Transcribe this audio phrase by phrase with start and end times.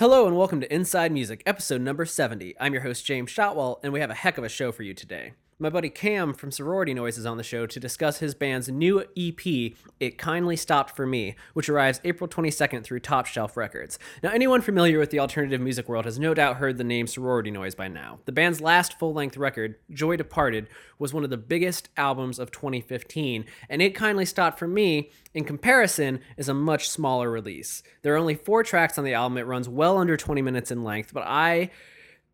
[0.00, 2.54] Hello and welcome to Inside Music, episode number 70.
[2.58, 4.94] I'm your host, James Shotwell, and we have a heck of a show for you
[4.94, 5.34] today.
[5.62, 9.04] My buddy Cam from Sorority Noise is on the show to discuss his band's new
[9.14, 13.98] EP, It Kindly Stopped For Me, which arrives April 22nd through Top Shelf Records.
[14.22, 17.50] Now, anyone familiar with the alternative music world has no doubt heard the name Sorority
[17.50, 18.20] Noise by now.
[18.24, 20.66] The band's last full length record, Joy Departed,
[20.98, 25.44] was one of the biggest albums of 2015, and It Kindly Stopped For Me, in
[25.44, 27.82] comparison, is a much smaller release.
[28.00, 30.84] There are only four tracks on the album, it runs well under 20 minutes in
[30.84, 31.70] length, but I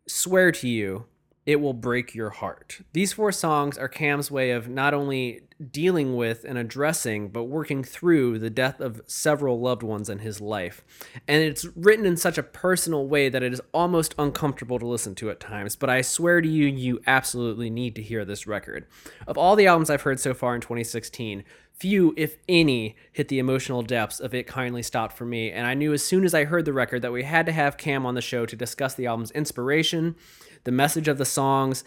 [0.07, 1.07] swear to you,
[1.47, 2.81] it will break your heart.
[2.91, 7.85] These four songs are Cam's way of not only dealing with and addressing, but working
[7.85, 10.83] through the death of several loved ones in his life.
[11.25, 15.15] And it's written in such a personal way that it is almost uncomfortable to listen
[15.15, 18.85] to at times, but I swear to you, you absolutely need to hear this record.
[19.25, 23.39] Of all the albums I've heard so far in 2016, few, if any, hit the
[23.39, 26.43] emotional depths of It Kindly Stopped for me, and I knew as soon as I
[26.43, 29.05] heard the record that we had to have Cam on the show to discuss the
[29.05, 30.15] album's inspiration
[30.63, 31.83] the message of the songs,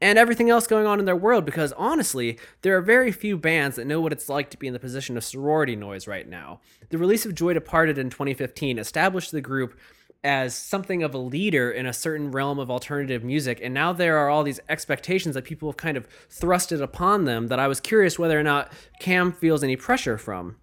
[0.00, 3.76] and everything else going on in their world because honestly, there are very few bands
[3.76, 6.60] that know what it's like to be in the position of sorority noise right now.
[6.90, 9.78] The release of Joy Departed in 2015 established the group
[10.22, 14.16] as something of a leader in a certain realm of alternative music and now there
[14.16, 17.78] are all these expectations that people have kind of thrusted upon them that I was
[17.78, 20.56] curious whether or not Cam feels any pressure from.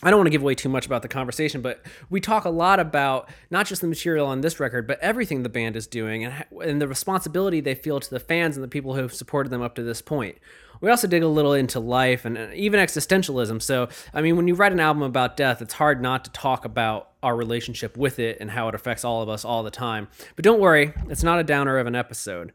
[0.00, 2.50] I don't want to give away too much about the conversation, but we talk a
[2.50, 6.24] lot about not just the material on this record, but everything the band is doing
[6.24, 9.50] and, and the responsibility they feel to the fans and the people who have supported
[9.50, 10.38] them up to this point.
[10.80, 13.60] We also dig a little into life and uh, even existentialism.
[13.60, 16.64] So, I mean, when you write an album about death, it's hard not to talk
[16.64, 20.06] about our relationship with it and how it affects all of us all the time.
[20.36, 22.52] But don't worry, it's not a downer of an episode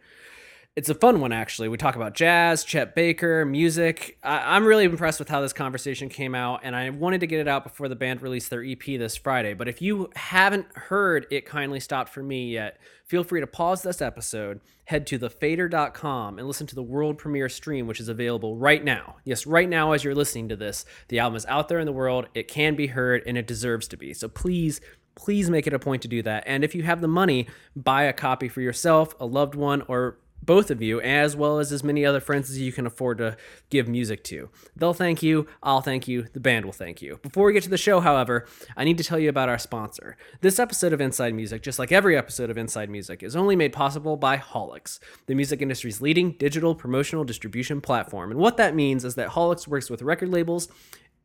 [0.75, 1.69] it's a fun one actually.
[1.69, 4.17] We talk about jazz, Chet Baker, music.
[4.23, 7.39] I, am really impressed with how this conversation came out, and I wanted to get
[7.39, 9.53] it out before the band released their EP this Friday.
[9.53, 13.83] But if you haven't heard "It Kindly Stopped for Me" yet, feel free to pause
[13.83, 18.57] this episode, head to thefader.com, and listen to the world premiere stream, which is available
[18.57, 19.17] right now.
[19.25, 21.91] Yes, right now as you're listening to this, the album is out there in the
[21.91, 22.27] world.
[22.33, 24.13] It can be heard, and it deserves to be.
[24.13, 24.81] So please
[25.15, 26.43] please make it a point to do that.
[26.47, 30.17] And if you have the money, buy a copy for yourself, a loved one, or
[30.45, 33.37] both of you, as well as as many other friends as you can afford to
[33.69, 34.49] give music to.
[34.75, 37.19] They'll thank you, I'll thank you, the band will thank you.
[37.21, 38.45] Before we get to the show, however,
[38.75, 40.17] I need to tell you about our sponsor.
[40.41, 43.73] This episode of Inside Music, just like every episode of Inside Music, is only made
[43.73, 48.31] possible by Haulix, the music industry's leading digital promotional distribution platform.
[48.31, 50.67] And what that means is that Haulix works with record labels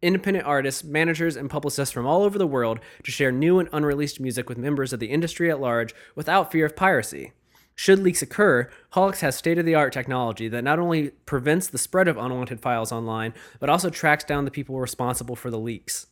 [0.01, 4.21] independent artists, managers, and publicists from all over the world to share new and unreleased
[4.21, 7.33] music with members of the industry at large without fear of piracy.
[7.79, 11.79] Should leaks occur, Haulix has state of the art technology that not only prevents the
[11.79, 16.09] spread of unwanted files online, but also tracks down the people responsible for the leaks.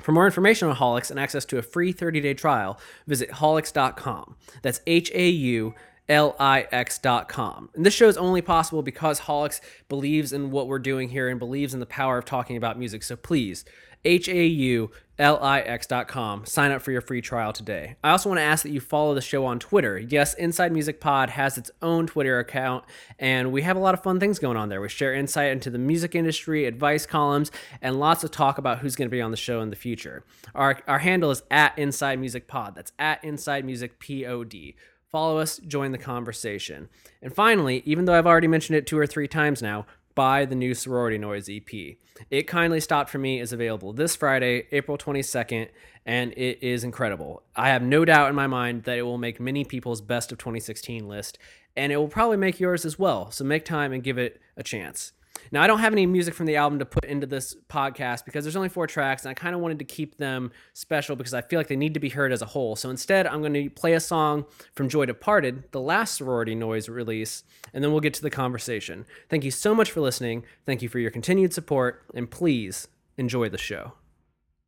[0.00, 4.36] For more information on Haulix and access to a free 30 day trial, visit haulix.com.
[4.62, 5.74] That's H A U
[6.08, 7.70] L I X.com.
[7.74, 11.38] And this show is only possible because Haulix believes in what we're doing here and
[11.38, 13.02] believes in the power of talking about music.
[13.02, 13.64] So please,
[14.04, 16.44] H A U L I X.com.
[16.44, 17.96] Sign up for your free trial today.
[18.02, 19.98] I also want to ask that you follow the show on Twitter.
[19.98, 22.84] Yes, Inside Music Pod has its own Twitter account,
[23.18, 24.80] and we have a lot of fun things going on there.
[24.80, 27.50] We share insight into the music industry, advice columns,
[27.80, 30.24] and lots of talk about who's going to be on the show in the future.
[30.54, 32.74] Our, our handle is at Inside Music Pod.
[32.74, 34.74] That's at Inside Music Pod.
[35.14, 36.88] Follow us, join the conversation.
[37.22, 39.86] And finally, even though I've already mentioned it two or three times now,
[40.16, 41.96] buy the new Sorority Noise EP.
[42.32, 45.68] It Kindly Stopped For Me is available this Friday, April 22nd,
[46.04, 47.44] and it is incredible.
[47.54, 50.38] I have no doubt in my mind that it will make many people's best of
[50.38, 51.38] 2016 list,
[51.76, 53.30] and it will probably make yours as well.
[53.30, 55.12] So make time and give it a chance.
[55.52, 58.44] Now, I don't have any music from the album to put into this podcast because
[58.44, 61.42] there's only four tracks, and I kind of wanted to keep them special because I
[61.42, 62.76] feel like they need to be heard as a whole.
[62.76, 64.44] So instead, I'm going to play a song
[64.74, 69.06] from Joy Departed, the last sorority noise release, and then we'll get to the conversation.
[69.28, 70.44] Thank you so much for listening.
[70.66, 73.92] Thank you for your continued support, and please enjoy the show.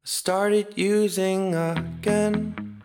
[0.04, 2.75] Started using again.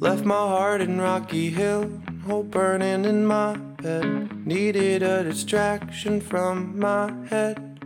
[0.00, 4.46] Left my heart in Rocky Hill, hope burning in my bed.
[4.46, 7.78] Needed a distraction from my head.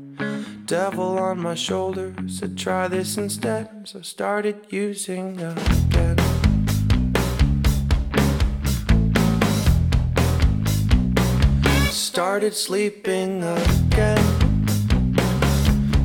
[0.64, 3.88] Devil on my shoulder said, try this instead.
[3.88, 6.16] So I started using again.
[11.90, 14.25] Started sleeping again.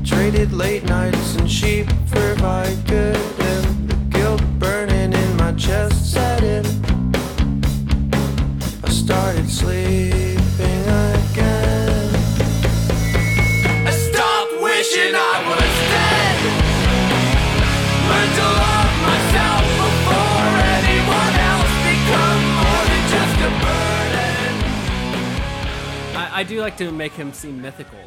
[0.04, 3.88] Traded late nights and sheep for Vicodin.
[3.88, 5.89] The guilt burning in my chest
[9.50, 10.38] sleeping
[11.10, 12.10] again.
[13.88, 16.38] I stopped wishing I was dead.
[18.10, 20.54] Learned to love myself before
[20.86, 24.54] anyone else become more than just a burden.
[26.16, 28.00] I, I do like to make him seem mythical.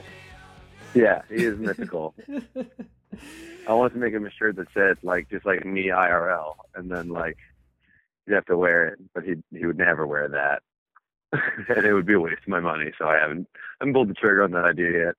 [0.95, 2.15] Yeah, he is mythical.
[3.69, 6.89] I wanted to make him a shirt that said like just like me IRL, and
[6.89, 7.37] then like
[8.27, 10.63] you'd have to wear it, but he he would never wear that.
[11.69, 12.93] and it would be a waste of my money.
[12.99, 15.15] So I haven't I haven't pulled the trigger on that idea yet.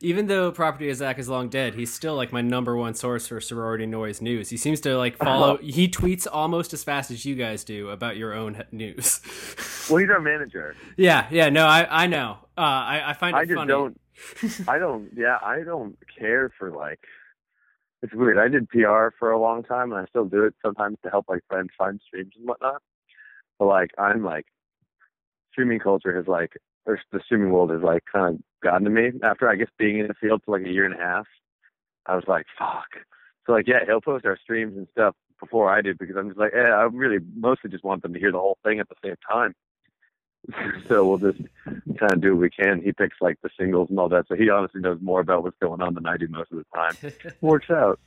[0.00, 3.26] Even though Property of Zack is long dead, he's still like my number one source
[3.26, 4.48] for sorority noise news.
[4.48, 5.56] He seems to like follow.
[5.62, 9.20] he tweets almost as fast as you guys do about your own news.
[9.88, 10.76] Well, he's our manager.
[10.98, 12.36] yeah, yeah, no, I I know.
[12.58, 13.68] Uh, I I find it I just funny.
[13.68, 14.00] don't.
[14.68, 15.08] I don't.
[15.16, 17.00] Yeah, I don't care for like.
[18.02, 18.36] It's weird.
[18.36, 21.24] I did PR for a long time, and I still do it sometimes to help
[21.30, 22.82] like friends find streams and whatnot.
[23.58, 24.44] But like, I'm like,
[25.58, 26.56] streaming culture has like,
[26.86, 29.10] or the streaming world has like kind of gotten to me.
[29.24, 31.26] After I guess being in the field for like a year and a half,
[32.06, 32.86] I was like, fuck.
[33.44, 36.38] So like, yeah, he'll post our streams and stuff before I do because I'm just
[36.38, 38.94] like, eh, I really mostly just want them to hear the whole thing at the
[39.04, 39.54] same time.
[40.88, 41.42] so we'll just
[41.98, 42.80] kind of do what we can.
[42.80, 45.58] He picks like the singles and all that, so he honestly knows more about what's
[45.60, 47.34] going on than I do most of the time.
[47.40, 47.98] Works out.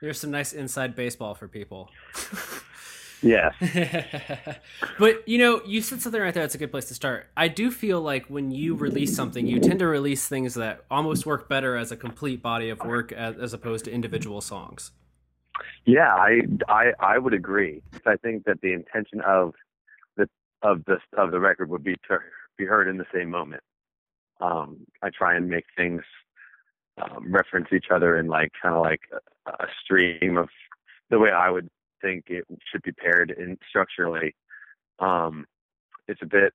[0.00, 1.90] There's some nice inside baseball for people.
[3.22, 3.50] Yeah.
[4.98, 6.42] but you know, you said something right there.
[6.42, 7.26] That's a good place to start.
[7.36, 11.26] I do feel like when you release something, you tend to release things that almost
[11.26, 14.92] work better as a complete body of work as, as opposed to individual songs.
[15.84, 17.82] Yeah, I, I I would agree.
[18.06, 19.54] I think that the intention of
[20.16, 20.28] the
[20.62, 22.18] of the of the record would be to
[22.56, 23.62] be heard in the same moment.
[24.40, 26.02] Um, I try and make things
[27.02, 30.48] um, reference each other in like kind of like a, a stream of
[31.10, 31.68] the way I would
[32.02, 34.34] think it should be paired in structurally.
[34.98, 35.46] Um,
[36.08, 36.54] it's a bit,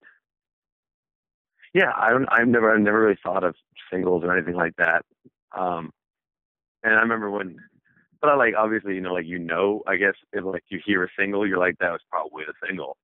[1.73, 1.91] yeah.
[1.95, 2.27] I don't.
[2.31, 2.73] I've never.
[2.73, 3.55] I've never really thought of
[3.91, 5.03] singles or anything like that.
[5.57, 5.91] Um,
[6.83, 7.57] and I remember when,
[8.21, 11.03] but I like obviously you know like you know I guess if like you hear
[11.03, 12.97] a single you're like that was probably the single.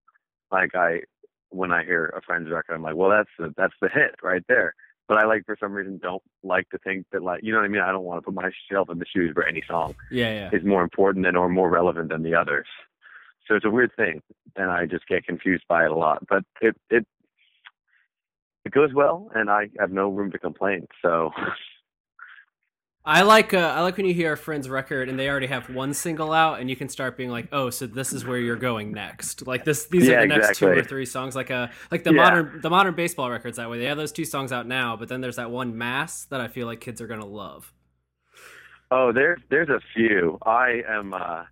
[0.51, 1.01] Like I
[1.49, 4.43] when I hear a friend's record I'm like well that's the that's the hit right
[4.47, 4.73] there.
[5.11, 7.65] But I like for some reason don't like to think that like you know what
[7.65, 7.81] I mean.
[7.81, 10.57] I don't want to put myself in the shoes for any song Yeah, yeah.
[10.57, 12.65] is more important than or more relevant than the others.
[13.45, 14.21] So it's a weird thing,
[14.55, 16.25] and I just get confused by it a lot.
[16.29, 17.05] But it it
[18.63, 20.87] it goes well, and I have no room to complain.
[21.01, 21.31] So
[23.03, 25.69] I like uh, I like when you hear a friend's record and they already have
[25.69, 28.55] one single out, and you can start being like, "Oh, so this is where you're
[28.55, 31.35] going next." Like this, these Yeah, are the next two or three songs.
[31.35, 32.13] Like a like the Yeah.
[32.13, 33.79] modern the modern baseball records that way.
[33.79, 36.47] They have those two songs out now, but then there's that one mass that I
[36.47, 37.73] feel like kids are gonna love.
[38.91, 40.37] oh, there's there's a few.
[40.45, 41.43] I am uh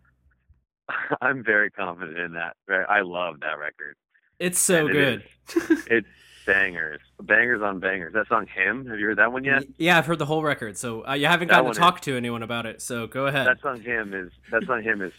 [1.22, 2.56] I'm very confident in that.
[2.90, 3.95] I love that record.
[4.40, 5.24] It's so And it good.
[5.88, 6.07] It's
[6.54, 8.13] bangers, bangers on bangers.
[8.13, 9.63] That song "Him." Have you heard that one yet?
[9.78, 12.01] Yeah, I've heard the whole record, so uh, you haven't That gotten to is- talk
[12.01, 12.81] to anyone about it.
[12.81, 13.46] So go ahead.
[13.48, 15.13] That song "Him" is that song "Him" is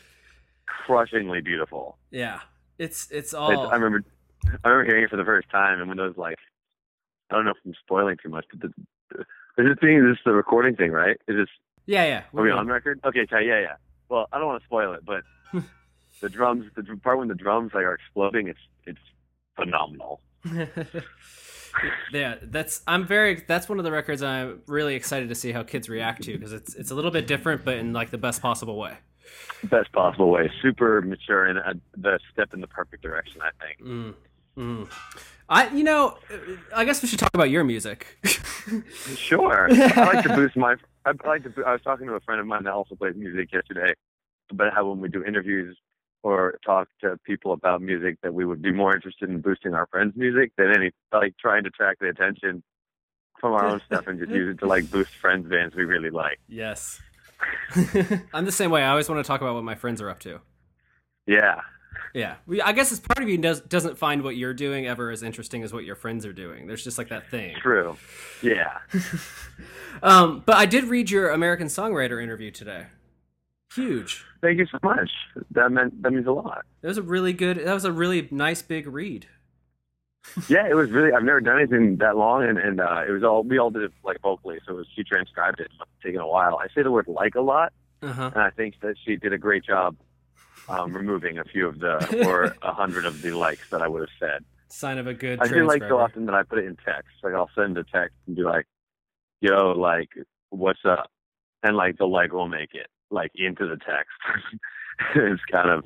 [0.67, 1.99] crushingly beautiful.
[2.11, 2.41] yeah,
[2.79, 3.69] it's it's It's, all.
[3.69, 4.05] I remember,
[4.65, 6.37] I remember hearing it for the first time, and when it was like,
[7.31, 8.75] I don't know if I'm spoiling too much, but the,
[9.11, 9.21] the,
[9.63, 11.17] is this thing, is this the recording thing, right?
[11.29, 11.49] Is this,
[11.87, 12.19] yeah, yeah.
[12.19, 13.01] are we we're on record?
[13.05, 13.75] Okay, so yeah, yeah.
[14.09, 15.23] Well, I don't want to spoil it, but
[16.21, 18.99] the drums, the part when the drums like are exploding, it's it's
[19.57, 20.21] phenomenal.
[22.13, 25.63] yeah, that's I'm very that's one of the records I'm really excited to see how
[25.63, 28.43] kids react to because it's it's a little bit different, but in like the best
[28.43, 28.97] possible way.
[29.65, 33.41] Best possible way, super mature and uh, the step in the perfect direction.
[33.43, 33.81] I think.
[33.81, 34.15] Mm.
[34.57, 34.89] Mm.
[35.49, 36.19] I you know
[36.75, 38.19] I guess we should talk about your music.
[39.17, 39.69] Sure.
[39.73, 40.77] I like to boost my.
[41.05, 41.65] I like to.
[41.65, 43.93] I was talking to a friend of mine that also plays music yesterday
[44.51, 45.77] about how when we do interviews
[46.23, 49.87] or talk to people about music, that we would be more interested in boosting our
[49.87, 52.63] friends' music than any like trying to attract the attention
[53.41, 56.11] from our own stuff and just use it to like boost friends' bands we really
[56.11, 56.39] like.
[56.49, 57.01] yes.
[58.35, 58.83] I'm the same way.
[58.83, 60.41] I always want to talk about what my friends are up to.
[61.27, 61.63] Yeah.
[62.13, 65.23] Yeah, I guess it's part of you does doesn't find what you're doing ever as
[65.23, 66.67] interesting as what your friends are doing.
[66.67, 67.57] There's just like that thing.
[67.63, 67.97] True.
[68.43, 68.79] Yeah.
[70.03, 72.87] Um, but I did read your American Songwriter interview today.
[73.75, 74.25] Huge.
[74.43, 75.11] Thank you so much.
[75.53, 76.65] That meant that means a lot.
[76.83, 77.59] That was a really good.
[77.65, 79.27] That was a really nice big read.
[80.49, 81.13] Yeah, it was really.
[81.13, 83.85] I've never done anything that long, and and uh, it was all we all did
[83.85, 85.69] it like vocally, so it was she transcribed it.
[85.81, 86.59] It's taken a while.
[86.59, 87.73] I say the word like a lot,
[88.03, 88.31] Uh huh.
[88.35, 89.97] and I think that she did a great job
[90.69, 94.01] um, removing a few of the or a hundred of the likes that I would
[94.03, 94.45] have said.
[94.69, 95.41] Sign of a good.
[95.41, 97.09] I feel like so often that I put it in text.
[97.23, 98.67] Like I'll send a text and be like,
[99.41, 100.11] "Yo, like,
[100.51, 101.11] what's up?"
[101.63, 104.13] And like the like will make it like into the text.
[105.15, 105.85] it's kind of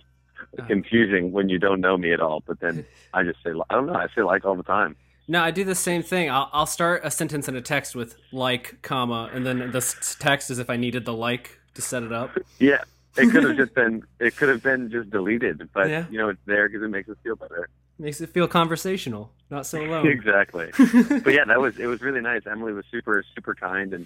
[0.66, 2.42] confusing when you don't know me at all.
[2.46, 3.94] But then I just say, I don't know.
[3.94, 4.96] I say like all the time.
[5.26, 6.30] No, I do the same thing.
[6.30, 10.50] I'll, I'll start a sentence in a text with like, comma, and then the text
[10.50, 12.30] is if I needed the like to set it up.
[12.58, 12.82] Yeah,
[13.16, 14.02] it could have just been.
[14.20, 16.04] It could have been just deleted, but Yeah.
[16.10, 17.68] you know, it's there because it makes us feel better.
[17.98, 20.06] Makes it feel conversational, not so alone.
[20.18, 20.70] exactly.
[20.76, 22.42] but yeah, that was it was really nice.
[22.50, 24.02] Emily was super super kind, and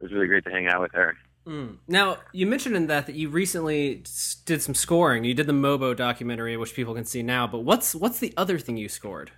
[0.00, 1.16] it was really great to hang out with her.
[1.48, 1.78] Mm.
[1.88, 4.04] Now, you mentioned in that that you recently
[4.44, 5.24] did some scoring.
[5.24, 7.46] You did the Mobo documentary, which people can see now.
[7.46, 9.30] But what's what's the other thing you scored?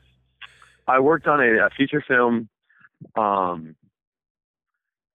[0.88, 2.48] I worked on a, a feature film
[3.16, 3.76] um,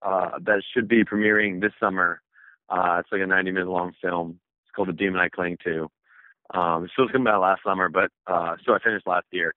[0.02, 2.22] uh, that should be premiering this summer.
[2.70, 4.40] Uh, it's like a 90 minute long film.
[4.64, 5.90] It's called The Demon I Cling To.
[6.54, 9.54] Um, it's supposed to come out last summer, but uh, so I finished last year.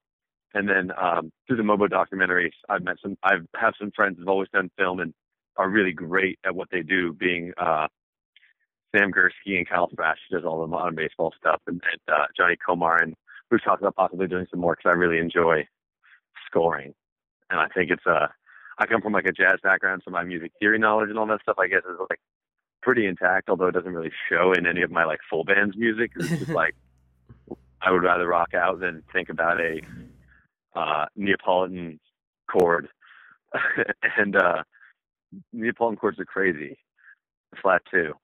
[0.54, 3.16] And then um, through the Mobo documentaries, I've met some.
[3.22, 5.14] I have some friends who've always done film and
[5.58, 7.12] are really great at what they do.
[7.12, 7.88] Being uh,
[8.94, 12.56] Sam Gursky and Kyle who does all the modern baseball stuff, and, and uh, Johnny
[12.56, 13.14] Komar, and
[13.50, 15.66] we've talked about possibly doing some more because I really enjoy
[16.46, 16.94] scoring,
[17.50, 18.10] and I think it's a.
[18.10, 18.28] Uh,
[18.80, 21.42] I come from like a jazz background, so my music theory knowledge and all that
[21.42, 22.20] stuff, I guess, is like
[22.80, 23.48] pretty intact.
[23.48, 26.12] Although it doesn't really show in any of my like full band's music.
[26.14, 26.76] It's just like
[27.82, 29.80] I would rather rock out than think about a
[30.76, 31.98] uh, Neapolitan
[32.48, 32.88] chord,
[34.16, 34.62] and uh,
[35.52, 36.78] Neapolitan chords are crazy.
[37.60, 38.14] Flat two,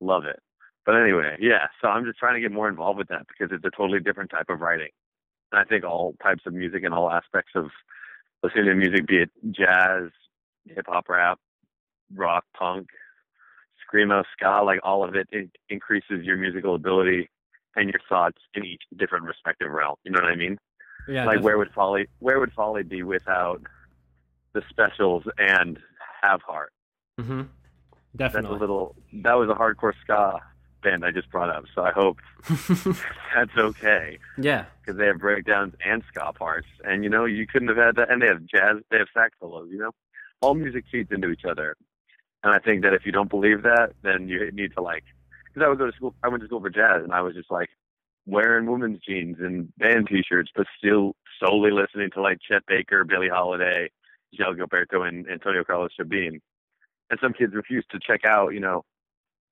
[0.00, 0.40] love it.
[0.84, 1.66] But anyway, yeah.
[1.80, 4.30] So I'm just trying to get more involved with that because it's a totally different
[4.30, 4.90] type of writing.
[5.52, 7.70] And I think all types of music and all aspects of
[8.42, 10.10] listening to music, be it jazz,
[10.66, 11.38] hip hop, rap,
[12.14, 12.88] rock, punk,
[13.82, 17.28] screamo, ska, like all of it, it increases your musical ability
[17.76, 19.96] and your thoughts in each different respective realm.
[20.04, 20.58] You know what I mean?
[21.08, 21.26] Yeah.
[21.26, 23.62] Like where would folly where would folly be without
[24.52, 25.78] the specials and
[26.22, 26.72] have heart?
[27.20, 27.42] Mm-hmm.
[28.16, 28.50] Definitely.
[28.50, 28.96] That's a little.
[29.12, 30.40] That was a hardcore ska
[30.82, 32.18] band I just brought up, so I hope
[33.34, 34.18] that's okay.
[34.36, 37.96] Yeah, because they have breakdowns and ska parts, and you know you couldn't have had
[37.96, 38.10] that.
[38.10, 39.68] And they have jazz, they have sax solos.
[39.70, 39.90] You know,
[40.40, 41.76] all music feeds into each other,
[42.42, 45.04] and I think that if you don't believe that, then you need to like.
[45.46, 47.34] Because I would go to school, I went to school for jazz, and I was
[47.34, 47.70] just like
[48.26, 53.28] wearing women's jeans and band T-shirts, but still solely listening to like Chet Baker, Billie
[53.28, 53.90] Holiday,
[54.36, 56.40] Gil Gilberto, and Antonio Carlos Jobim.
[57.10, 58.84] And some kids refused to check out, you know,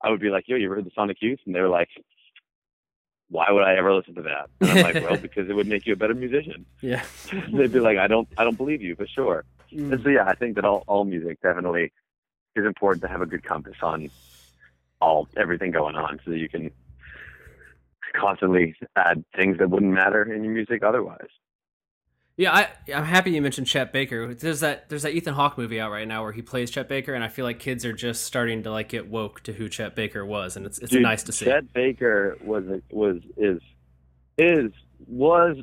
[0.02, 1.40] I would be like, yo, you ever heard the Sonic Youth?
[1.44, 1.88] And they were like,
[3.28, 4.50] why would I ever listen to that?
[4.60, 6.66] And I'm like, well, because it would make you a better musician.
[6.80, 7.04] Yeah.
[7.52, 9.44] They'd be like, I don't, I don't believe you, but sure.
[9.72, 9.92] Mm.
[9.92, 11.92] And so, yeah, I think that all, all music definitely
[12.56, 14.10] is important to have a good compass on
[15.00, 16.70] all, everything going on so that you can
[18.18, 21.28] constantly add things that wouldn't matter in your music otherwise.
[22.40, 24.32] Yeah, I I'm happy you mentioned Chet Baker.
[24.32, 27.12] There's that there's that Ethan Hawke movie out right now where he plays Chet Baker,
[27.12, 29.94] and I feel like kids are just starting to like get woke to who Chet
[29.94, 31.44] Baker was, and it's it's Dude, nice to see.
[31.44, 33.60] Chet Baker was was is
[34.38, 34.72] is
[35.06, 35.58] was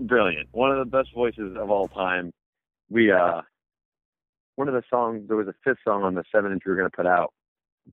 [0.00, 0.48] brilliant.
[0.52, 2.32] One of the best voices of all time.
[2.88, 3.42] We uh
[4.54, 6.78] one of the songs there was a fifth song on the seven inch we were
[6.78, 7.34] gonna put out.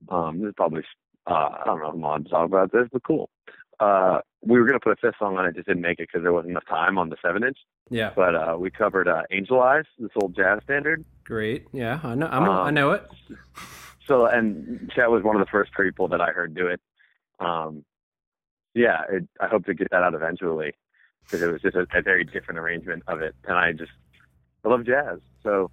[0.08, 0.84] Um this is probably
[1.26, 3.28] uh I don't know if I'm on to talk about this, but cool
[3.82, 6.08] uh, we were going to put a fifth song on it, just didn't make it
[6.08, 7.58] because there wasn't enough time on the seven inch.
[7.90, 8.12] Yeah.
[8.14, 11.04] But uh, we covered uh, Angel Eyes, this old jazz standard.
[11.24, 11.66] Great.
[11.72, 12.28] Yeah, I know.
[12.30, 13.06] Um, i know it.
[14.06, 16.80] So, and Chet was one of the first people that I heard do it.
[17.40, 17.84] Um,
[18.74, 20.72] yeah, it, I hope to get that out eventually
[21.24, 23.92] because it was just a, a, very different arrangement of it, and I just
[24.64, 25.18] I love jazz.
[25.42, 25.70] So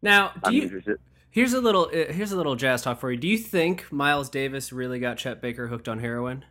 [0.00, 0.62] now, do I'm you?
[0.62, 0.98] Interested.
[1.30, 1.90] Here's a little.
[1.92, 3.18] Uh, here's a little jazz talk for you.
[3.18, 6.44] Do you think Miles Davis really got Chet Baker hooked on heroin?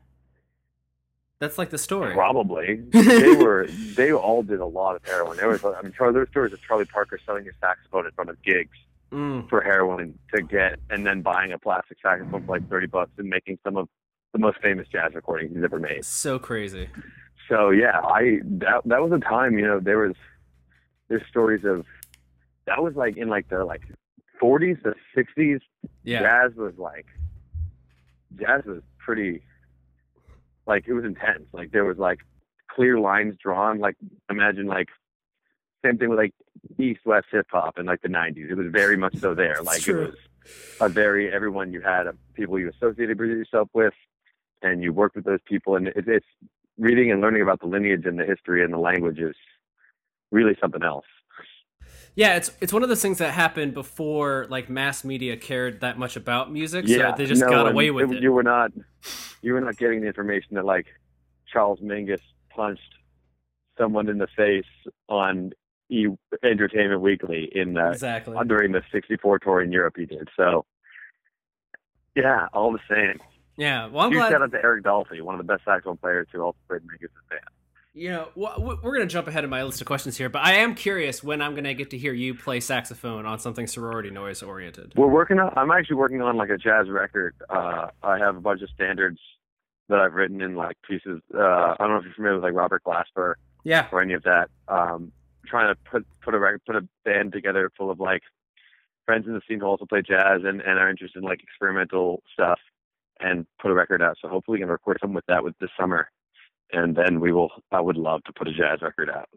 [1.42, 2.14] That's like the story.
[2.14, 2.76] Probably.
[2.92, 3.66] they were.
[3.96, 5.38] They all did a lot of heroin.
[5.38, 5.66] There was.
[5.66, 8.40] I mean, Charlie, there were stories of Charlie Parker selling his saxophone in front of
[8.44, 8.78] gigs
[9.12, 9.50] mm.
[9.50, 13.28] for heroin to get, and then buying a plastic saxophone for like thirty bucks and
[13.28, 13.90] making some of
[14.34, 16.06] the most famous jazz recordings he's ever made.
[16.06, 16.90] So crazy.
[17.50, 19.58] So yeah, I that that was a time.
[19.58, 20.14] You know, there was
[21.08, 21.88] there's stories of
[22.68, 23.82] that was like in like the like
[24.40, 25.60] 40s to 60s.
[26.04, 26.20] Yeah.
[26.20, 27.08] Jazz was like
[28.40, 29.42] jazz was pretty
[30.68, 31.46] like it was intense.
[31.54, 32.20] Like there was like
[32.74, 33.80] clear lines drawn.
[33.80, 33.96] Like
[34.30, 34.90] imagine like
[35.84, 36.34] same thing with like
[36.80, 38.50] East West hip hop in like the '90s.
[38.50, 39.62] It was very much so there.
[39.64, 40.16] Like it was
[40.80, 43.94] a very everyone you had uh, people you associated yourself with,
[44.62, 45.76] and you worked with those people.
[45.76, 46.26] And it, it's
[46.78, 49.36] reading and learning about the lineage and the history and the language is
[50.32, 51.06] really something else.
[52.16, 55.98] Yeah, it's it's one of those things that happened before like mass media cared that
[55.98, 58.24] much about music, yeah, so they just no, got away with it, it.
[58.24, 58.72] You were not
[59.42, 60.88] you were not getting the information that like
[61.52, 62.82] Charles Mingus punched
[63.78, 64.66] someone in the face
[65.08, 65.52] on
[65.90, 66.08] e-
[66.44, 69.96] Entertainment Weekly in the exactly during the '64 tour in Europe.
[69.98, 70.66] He did so.
[72.16, 73.22] Yeah, all the same.
[73.56, 74.32] Yeah, well, I'm Huge glad.
[74.32, 77.10] shout out to Eric Dolphy, one of the best saxophone players who also played Mingus'
[77.30, 77.42] band.
[77.94, 80.54] You know, we're going to jump ahead of my list of questions here, but I
[80.54, 84.10] am curious when I'm going to get to hear you play saxophone on something sorority
[84.10, 84.94] noise oriented.
[84.96, 85.52] We're working on.
[85.58, 87.36] I'm actually working on like a jazz record.
[87.50, 89.20] Uh, I have a bunch of standards
[89.90, 91.20] that I've written in like pieces.
[91.36, 93.34] Uh, I don't know if you're familiar with like Robert Glasper
[93.66, 93.88] Yeah.
[93.92, 94.50] or any of that.
[94.70, 95.12] Um,
[95.46, 98.22] trying to put put a record, put a band together full of like
[99.06, 102.24] friends in the scene who also play jazz and, and are interested in like experimental
[102.32, 102.60] stuff
[103.20, 104.16] and put a record out.
[104.22, 106.08] So hopefully we can record something with that with this summer.
[106.74, 109.30] And then we will I would love to put a jazz record out.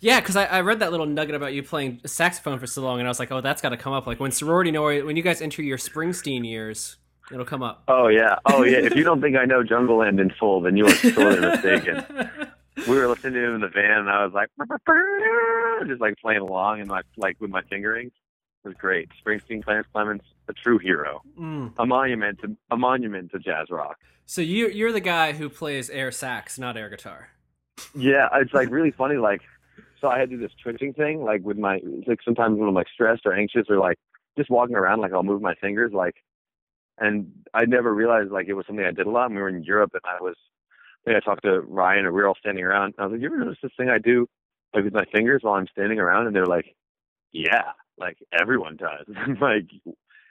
[0.00, 2.98] Yeah, because I, I read that little nugget about you playing saxophone for so long,
[2.98, 4.06] and I was like, oh, that's got to come up.
[4.06, 6.98] Like when sorority noise, when you guys enter your Springsteen years,
[7.32, 7.84] it'll come up.
[7.88, 8.36] Oh yeah.
[8.46, 8.78] Oh yeah.
[8.78, 12.04] if you don't think I know Jungleland in full, then you are sorely mistaken.
[12.88, 14.50] We were listening to him in the van and I was like
[15.86, 18.12] just like playing along and like like with my fingerings.
[18.64, 19.10] It was great.
[19.24, 21.22] Springsteen Clarence Clemons, a true hero.
[21.38, 21.72] Mm.
[21.78, 23.98] A monument to a monument to jazz rock.
[24.26, 27.28] So you you're the guy who plays air sax, not air guitar.
[27.94, 29.16] Yeah, it's like really funny.
[29.16, 29.42] Like,
[30.00, 32.74] so I had to do this twitching thing, like with my like sometimes when I'm
[32.74, 33.98] like stressed or anxious or like
[34.36, 36.16] just walking around, like I'll move my fingers, like,
[36.98, 39.26] and I never realized like it was something I did a lot.
[39.26, 40.36] And we were in Europe, and I was,
[41.06, 42.94] I talked to Ryan, and we were all standing around.
[42.98, 44.26] I was like, "You ever notice this thing I do,
[44.74, 46.74] like with my fingers while I'm standing around?" And they're like,
[47.32, 49.06] "Yeah, like everyone does."
[49.40, 49.68] like,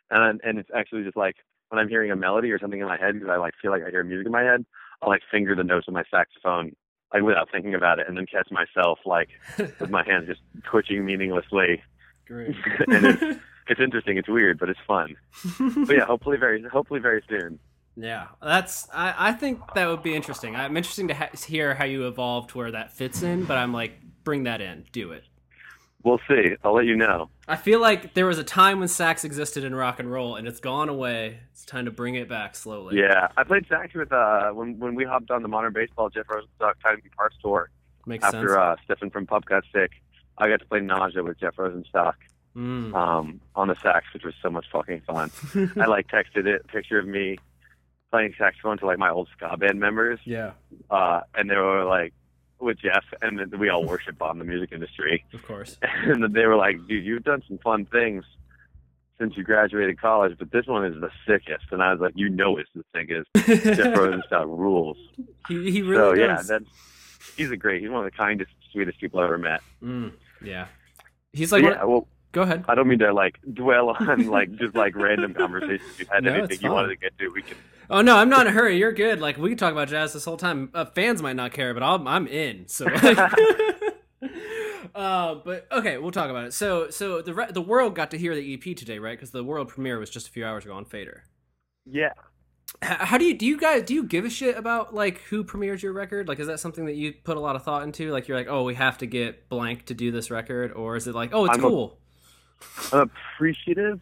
[0.09, 1.35] and and it's actually just like
[1.73, 3.81] when I'm hearing a melody or something in my head because I like feel like
[3.83, 4.63] I hear music in my head,
[5.01, 6.75] I'll like finger the notes of my saxophone
[7.11, 11.03] like without thinking about it, and then catch myself like with my hands just twitching
[11.03, 11.81] meaninglessly.
[12.27, 12.55] Great.
[12.87, 14.17] and it's it's interesting.
[14.17, 15.15] It's weird, but it's fun.
[15.57, 17.57] But yeah, hopefully very hopefully very soon.
[17.95, 18.87] Yeah, that's.
[18.93, 20.55] I, I think that would be interesting.
[20.55, 23.99] I'm interesting to ha- hear how you evolved where that fits in, but I'm like,
[24.23, 25.25] bring that in, do it.
[26.03, 26.55] We'll see.
[26.63, 27.29] I'll let you know.
[27.47, 30.47] I feel like there was a time when sax existed in rock and roll, and
[30.47, 31.39] it's gone away.
[31.51, 32.99] It's time to bring it back slowly.
[32.99, 36.27] Yeah, I played sax with uh when when we hopped on the modern baseball Jeff
[36.27, 37.69] Rosenstock Tiny Parks tour
[38.05, 38.57] makes after sense.
[38.59, 39.91] uh Stefan from Pup got sick.
[40.37, 42.15] I got to play Nausea with Jeff Rosenstock
[42.55, 42.93] Mm.
[42.93, 45.31] um on the sax, which was so much fucking fun.
[45.81, 47.37] I like texted it a picture of me
[48.11, 50.51] playing saxophone to like my old ska band members, yeah,
[50.91, 52.13] uh, and they were like
[52.63, 55.77] with Jeff, and we all worship on the music industry, of course.
[55.81, 58.23] and they were like, "Dude, you've done some fun things
[59.19, 62.29] since you graduated college, but this one is the sickest." And I was like, "You
[62.29, 63.29] know, it's the sickest."
[63.77, 64.97] Jeff Rosenstock rules.
[65.47, 66.65] he, he really so yeah, that's
[67.35, 67.81] he's a great.
[67.81, 69.61] He's one of the kindest, sweetest people I've ever met.
[69.83, 70.67] Mm, yeah.
[71.31, 72.65] He's like, yeah, well, go ahead.
[72.67, 76.23] I don't mean to like dwell on like just like random conversations we've had.
[76.25, 77.55] No, anything you wanted to get to, we can.
[77.89, 78.77] Oh no, I'm not in a hurry.
[78.77, 79.21] You're good.
[79.21, 80.69] Like we can talk about jazz this whole time.
[80.73, 82.67] Uh, fans might not care, but I'm I'm in.
[82.67, 82.85] So.
[82.85, 83.17] Like,
[84.95, 86.53] uh, but okay, we'll talk about it.
[86.53, 89.17] So so the re- the world got to hear the EP today, right?
[89.17, 91.23] Because the world premiere was just a few hours ago on Fader.
[91.85, 92.13] Yeah,
[92.81, 95.43] H- how do you do you guys do you give a shit about like who
[95.43, 96.27] premieres your record?
[96.27, 98.11] Like, is that something that you put a lot of thought into?
[98.11, 101.07] Like, you're like, oh, we have to get blank to do this record, or is
[101.07, 101.99] it like, oh, it's I'm a- cool?
[102.91, 104.01] I'm appreciative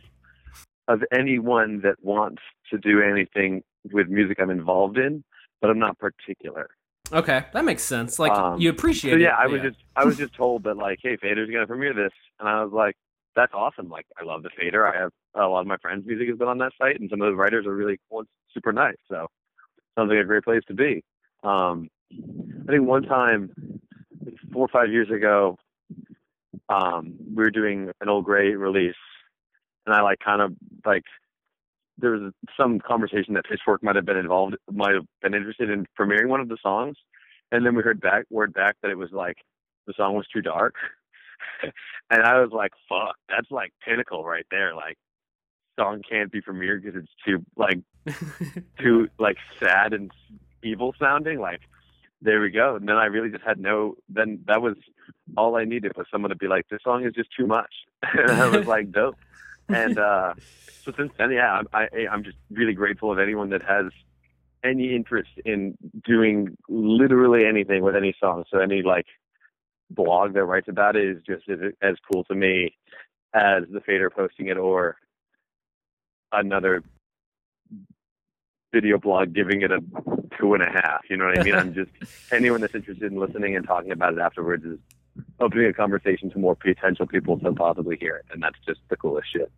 [0.87, 5.23] of anyone that wants to do anything with music I'm involved in,
[5.61, 6.69] but I'm not particular.
[7.13, 8.19] Okay, that makes sense.
[8.19, 9.21] Like, Um, you appreciate So it.
[9.21, 12.13] yeah, I was just I was just told that like, hey, Fader's gonna premiere this,
[12.39, 12.95] and I was like,
[13.35, 13.89] that's awesome.
[13.89, 14.85] Like, I love the Fader.
[14.87, 17.21] I have a lot of my friends' music has been on that site, and some
[17.21, 18.95] of the writers are really cool and super nice.
[19.09, 19.27] So
[19.97, 21.03] sounds like a great place to be.
[21.43, 21.89] Um,
[22.67, 23.51] I think one time,
[24.53, 25.57] four or five years ago,
[26.69, 28.95] um, we were doing an old gray release,
[29.85, 30.53] and I like kind of
[30.85, 31.03] like
[31.97, 35.85] there was some conversation that Pitchfork might have been involved, might have been interested in
[35.99, 36.97] premiering one of the songs,
[37.51, 39.37] and then we heard back word back that it was like
[39.87, 40.75] the song was too dark,
[42.09, 44.97] and I was like, "Fuck, that's like pinnacle right there." Like,
[45.79, 47.79] song can't be premiered because it's too like
[48.79, 50.11] too like sad and
[50.63, 51.39] evil sounding.
[51.39, 51.61] Like,
[52.21, 52.75] there we go.
[52.75, 53.95] And then I really just had no.
[54.09, 54.75] Then that was
[55.37, 58.31] all I needed was someone to be like, "This song is just too much," and
[58.31, 59.17] I was like, "Dope."
[59.69, 60.33] And uh,
[60.83, 63.85] so since then, yeah, I, I, I'm just really grateful of anyone that has
[64.63, 68.43] any interest in doing literally anything with any song.
[68.51, 69.07] So any like
[69.89, 72.75] blog that writes about it is just as, as cool to me
[73.33, 74.97] as the Fader posting it or
[76.31, 76.83] another
[78.71, 79.81] video blog giving it a
[80.39, 81.01] two and a half.
[81.09, 81.55] You know what I mean?
[81.55, 81.91] I'm just
[82.31, 84.79] anyone that's interested in listening and talking about it afterwards is
[85.39, 88.95] opening a conversation to more potential people to possibly hear it, and that's just the
[88.97, 89.51] coolest shit.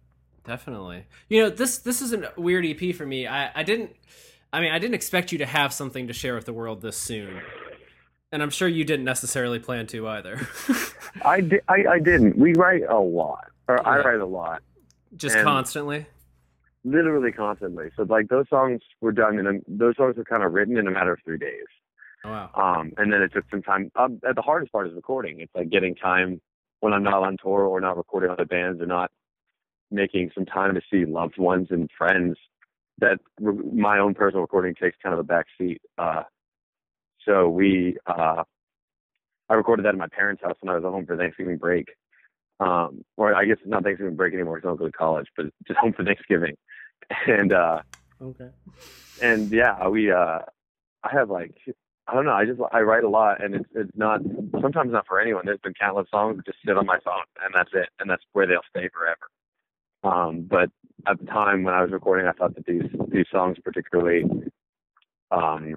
[0.45, 1.05] Definitely.
[1.29, 3.27] You know, this this is a weird EP for me.
[3.27, 3.91] I, I didn't
[4.51, 6.95] I mean, I didn't expect you to have something to share with the world this
[6.97, 7.41] soon.
[8.31, 10.47] And I'm sure you didn't necessarily plan to either.
[11.23, 12.37] I, di- I, I didn't.
[12.37, 14.61] We write a lot, or I write a lot,
[15.15, 16.05] Just And- constantly.
[16.83, 17.89] Literally constantly.
[17.95, 20.87] So like those songs were done in a, those songs were kind of written in
[20.87, 21.67] a matter of three days.
[22.25, 22.49] Oh, wow.
[22.55, 23.91] Um, and then it took some time.
[23.95, 25.39] Um, the hardest part is recording.
[25.41, 26.41] It's like getting time
[26.79, 29.11] when I'm not on tour or not recording other bands or not
[29.91, 32.37] making some time to see loved ones and friends.
[32.99, 35.81] That re- my own personal recording takes kind of a back seat.
[35.97, 36.23] Uh,
[37.25, 38.43] so we uh,
[39.49, 41.89] I recorded that in my parents' house when I was home for Thanksgiving break.
[42.59, 45.27] Um, or I guess it's not Thanksgiving break anymore because I don't go to college,
[45.35, 46.55] but just home for Thanksgiving.
[47.27, 47.81] And uh,
[48.21, 48.49] Okay.
[49.19, 50.39] and yeah, we uh,
[51.03, 51.53] I have like
[52.07, 52.31] I don't know.
[52.33, 54.21] I just I write a lot, and it's it's not
[54.61, 55.43] sometimes not for anyone.
[55.45, 58.23] There's been countless songs that just sit on my phone, and that's it, and that's
[58.31, 59.29] where they'll stay forever.
[60.03, 60.69] Um, but
[61.07, 64.23] at the time when I was recording, I thought that these these songs particularly
[65.31, 65.75] um,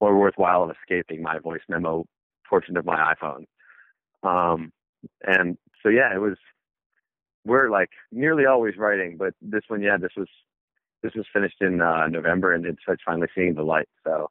[0.00, 2.04] were worthwhile of escaping my voice memo
[2.48, 3.46] portion of my iPhone.
[4.22, 4.72] Um,
[5.26, 6.36] and so yeah, it was.
[7.44, 10.28] We're like nearly always writing, but this one, yeah, this was
[11.02, 13.88] this was finished in uh, November, and it's it's finally seeing the light.
[14.04, 14.30] So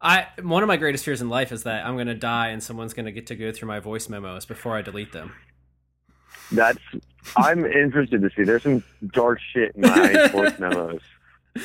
[0.00, 2.62] I one of my greatest fears in life is that I'm going to die and
[2.62, 5.32] someone's going to get to go through my voice memos before I delete them.
[6.52, 6.78] that's
[7.36, 8.44] I'm interested to see.
[8.44, 11.00] There's some dark shit in my voice memos.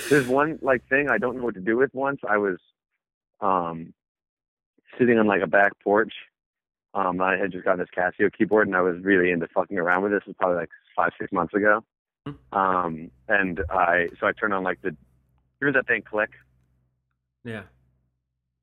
[0.09, 1.93] There's one like thing I don't know what to do with.
[1.93, 2.57] Once I was
[3.41, 3.93] um
[4.97, 6.13] sitting on like a back porch.
[6.93, 10.03] Um, I had just gotten this Casio keyboard, and I was really into fucking around
[10.03, 10.21] with this.
[10.21, 11.83] It was probably like five, six months ago.
[12.51, 14.95] Um, and I so I turned on like the
[15.59, 16.31] here's that thing click.
[17.43, 17.63] Yeah.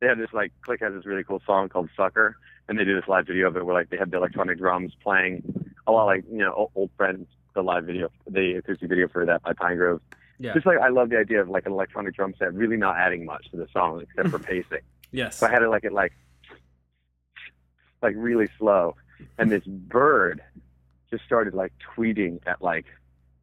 [0.00, 2.36] They have this like Click has this really cool song called Sucker,
[2.68, 4.92] and they do this live video of it where like they have the electronic drums
[5.02, 5.42] playing
[5.86, 9.42] a lot like you know old, friends the live video the acoustic video for that
[9.42, 10.00] by Pinegrove.
[10.38, 10.54] Yeah.
[10.54, 13.24] Just like I love the idea of like an electronic drum set, really not adding
[13.24, 14.82] much to the song except for pacing.
[15.10, 15.36] Yes.
[15.36, 16.12] So I had it like it like
[18.02, 18.96] like really slow,
[19.38, 20.42] and this bird
[21.10, 22.86] just started like tweeting at like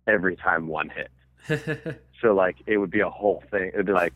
[0.07, 1.11] every time one hit.
[2.21, 3.69] So like it would be a whole thing.
[3.73, 4.13] It'd be like,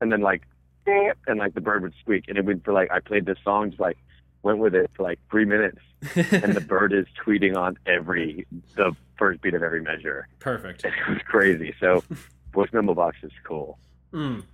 [0.00, 0.42] and then like,
[0.86, 3.70] and like the bird would squeak, and it would for like I played this song,
[3.70, 3.98] just like
[4.42, 5.78] went with it for like three minutes,
[6.14, 10.28] and the bird is tweeting on every the first beat of every measure.
[10.38, 10.84] Perfect.
[11.08, 11.74] It was crazy.
[11.80, 12.04] So
[12.52, 13.78] voice memo box is cool.
[14.12, 14.44] Mm.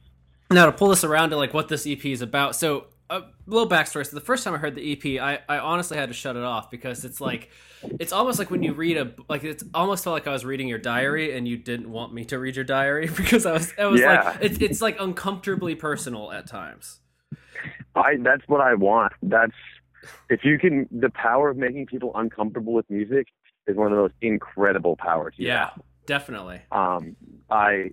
[0.51, 2.55] Now to pull this around to like what this EP is about.
[2.57, 4.07] So a little backstory.
[4.07, 6.43] So the first time I heard the EP, I, I honestly had to shut it
[6.43, 7.51] off because it's like
[7.99, 10.69] it's almost like when you read a like it's almost felt like I was reading
[10.69, 13.87] your diary and you didn't want me to read your diary because I was I
[13.87, 14.23] was Yeah.
[14.23, 17.01] like it's it's like uncomfortably personal at times.
[17.95, 19.13] I that's what I want.
[19.23, 19.53] That's
[20.29, 23.29] if you can the power of making people uncomfortable with music
[23.67, 25.35] is one of the most incredible powers.
[25.37, 25.83] you Yeah, have.
[26.07, 26.61] definitely.
[26.71, 27.17] Um
[27.51, 27.91] I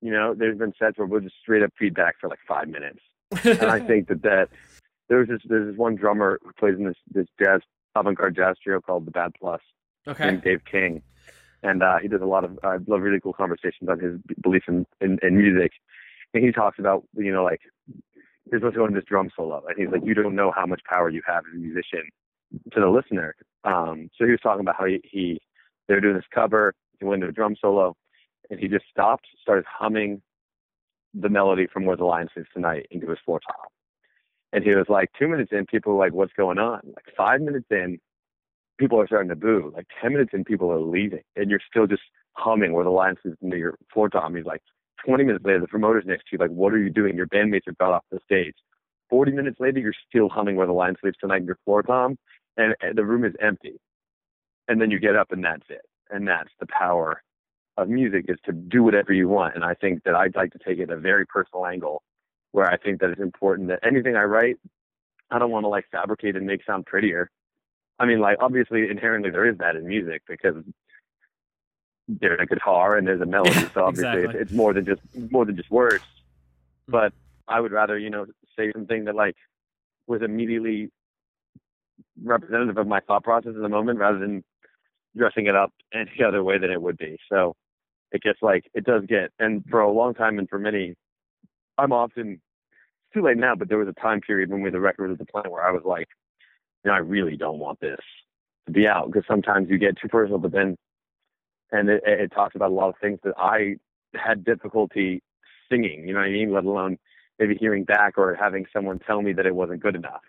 [0.00, 3.00] you know, there's been sets where we'll just straight up feedback for like five minutes.
[3.44, 4.48] And I think that that
[5.08, 7.60] there's this there's this one drummer who plays in this this jazz
[7.94, 9.60] avant garde jazz trio called the Bad Plus
[10.06, 10.26] okay.
[10.26, 11.02] named Dave King.
[11.62, 14.64] And uh, he does a lot of I love really cool conversations on his belief
[14.68, 15.72] in, in, in music.
[16.34, 17.60] And he talks about, you know, like
[18.48, 19.62] here's what's going in this drum solo.
[19.66, 22.04] And he's like, You don't know how much power you have as a musician
[22.72, 23.34] to the listener.
[23.64, 25.40] Um, so he was talking about how he, he
[25.88, 27.96] they were doing this cover, he went into a drum solo,
[28.50, 30.22] and he just stopped, started humming
[31.14, 33.66] the melody from Where the Lion Sleeps Tonight into his floor tom.
[34.52, 36.80] And he was like, two minutes in, people were like, What's going on?
[36.84, 37.98] Like five minutes in,
[38.78, 39.72] people are starting to boo.
[39.74, 43.16] Like ten minutes in, people are leaving, and you're still just humming Where the Lion
[43.22, 44.34] Sleeps into your floor tom.
[44.34, 44.62] He's like,
[45.04, 47.16] twenty minutes later, the promoter's next to you, like, What are you doing?
[47.16, 48.54] Your bandmates have got off the stage.
[49.10, 52.16] Forty minutes later, you're still humming Where the Lion Sleeps Tonight in your floor tom,
[52.56, 53.78] and the room is empty.
[54.68, 55.82] And then you get up, and that's it.
[56.10, 57.22] And that's the power
[57.78, 59.54] of music is to do whatever you want.
[59.54, 62.02] And I think that I'd like to take it a very personal angle
[62.52, 64.56] where I think that it's important that anything I write,
[65.30, 67.30] I don't want to like fabricate and make sound prettier.
[67.98, 70.56] I mean, like obviously inherently there is that in music because
[72.08, 73.52] there's a guitar and there's a melody.
[73.60, 74.40] Yeah, so obviously exactly.
[74.40, 76.04] it's, it's more than just more than just words.
[76.86, 76.92] Hmm.
[76.92, 77.12] But
[77.46, 79.36] I would rather, you know, say something that like
[80.08, 80.90] was immediately
[82.22, 84.42] representative of my thought process in the moment rather than
[85.16, 87.18] dressing it up any other way than it would be.
[87.30, 87.54] So
[88.12, 90.94] it gets like it does get and for a long time and for many
[91.78, 94.80] I'm often it's too late now, but there was a time period when we the
[94.80, 96.08] record at the point where I was like,
[96.84, 98.00] you know, I really don't want this
[98.66, 100.76] to be out because sometimes you get too personal, but then
[101.70, 103.76] and it, it talks about a lot of things that I
[104.14, 105.22] had difficulty
[105.70, 106.52] singing, you know what I mean?
[106.52, 106.98] Let alone
[107.38, 110.22] maybe hearing back or having someone tell me that it wasn't good enough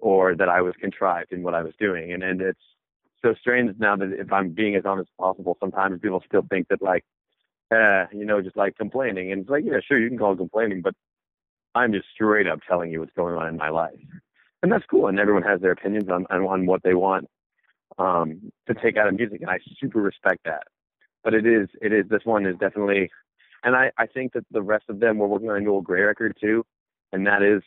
[0.00, 2.12] or that I was contrived in what I was doing.
[2.12, 2.60] And and it's
[3.22, 6.68] so strange now that if I'm being as honest as possible, sometimes people still think
[6.68, 7.04] that like,
[7.70, 9.32] uh, you know, just like complaining.
[9.32, 10.94] And it's like, yeah, sure, you can call it complaining, but
[11.74, 14.00] I'm just straight up telling you what's going on in my life.
[14.62, 15.06] And that's cool.
[15.06, 17.28] And everyone has their opinions on, on, on what they want
[17.98, 19.40] um, to take out of music.
[19.40, 20.64] And I super respect that.
[21.22, 23.10] But it is, it is, this one is definitely,
[23.62, 26.00] and I, I think that the rest of them were working on an Old Gray
[26.00, 26.64] record too.
[27.12, 27.62] And that is,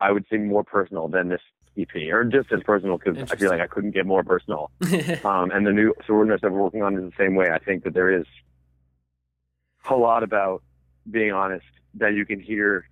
[0.00, 1.40] I would say, more personal than this
[1.78, 4.70] EP, or just as personal because I feel like I couldn't get more personal.
[5.24, 7.50] Um, and the new subordinates that we're working on is the same way.
[7.50, 8.26] I think that there is
[9.88, 10.62] a lot about
[11.10, 12.88] being honest that you can hear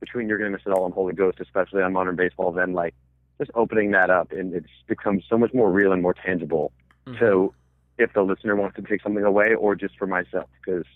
[0.00, 2.94] between You're Gonna Miss It All and Holy Ghost, especially on modern baseball, then like
[3.38, 6.72] just opening that up and it's become so much more real and more tangible.
[7.06, 7.18] Mhm.
[7.18, 7.54] So
[7.98, 10.86] if the listener wants to take something away or just for myself, because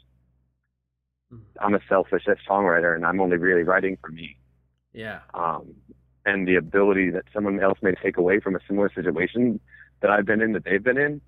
[1.33, 1.41] Mhm.
[1.61, 4.37] I'm a selfish songwriter and I'm only really writing for me.
[4.93, 5.21] yeah.
[5.35, 5.75] Um,
[6.29, 9.59] and the ability that someone else may take away from a similar situation
[10.01, 11.21] that I've been in, that they've been in,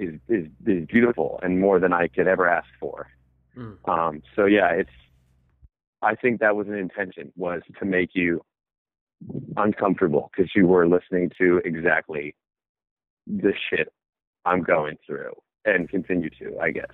[0.00, 3.08] is is, is beautiful and more than I could ever ask for.
[3.56, 3.76] Mm.
[3.88, 4.90] Um, so yeah, it's.
[6.02, 8.42] I think that was an intention was to make you
[9.56, 12.34] uncomfortable because you were listening to exactly
[13.26, 13.90] the shit
[14.44, 15.32] I'm going through
[15.64, 16.86] and continue to, I guess.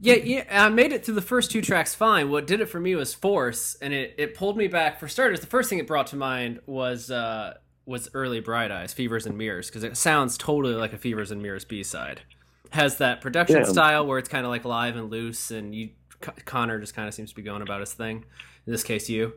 [0.00, 2.30] Yeah, yeah, I made it through the first two tracks fine.
[2.30, 4.98] What did it for me was force, and it, it pulled me back.
[4.98, 7.54] For starters, the first thing it brought to mind was uh,
[7.86, 11.42] was early Bright Eyes, Fevers and Mirrors, because it sounds totally like a Fevers and
[11.42, 12.22] Mirrors B side.
[12.70, 13.64] Has that production Yeah.
[13.64, 15.90] style where it's kind of like live and loose, and you
[16.20, 18.24] Con- Conor just kind of seems to be going about his thing.
[18.68, 19.32] In this case, you.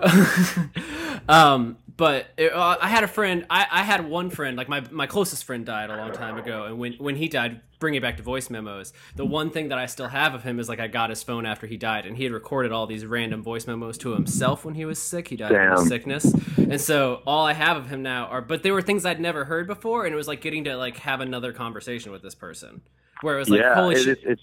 [1.28, 3.46] um, but it, uh, I had a friend.
[3.48, 6.64] I, I had one friend, like my my closest friend died a long time ago,
[6.64, 8.92] and when when he died, bring it back to voice memos.
[9.14, 11.46] The one thing that I still have of him is like I got his phone
[11.46, 14.74] after he died, and he had recorded all these random voice memos to himself when
[14.74, 15.28] he was sick.
[15.28, 15.74] He died from Damn.
[15.74, 18.40] a sickness, and so all I have of him now are.
[18.42, 20.96] But they were things I'd never heard before, and it was like getting to like
[20.96, 22.80] have another conversation with this person,
[23.20, 24.18] where it was like, yeah, holy it, shit.
[24.18, 24.42] it's it's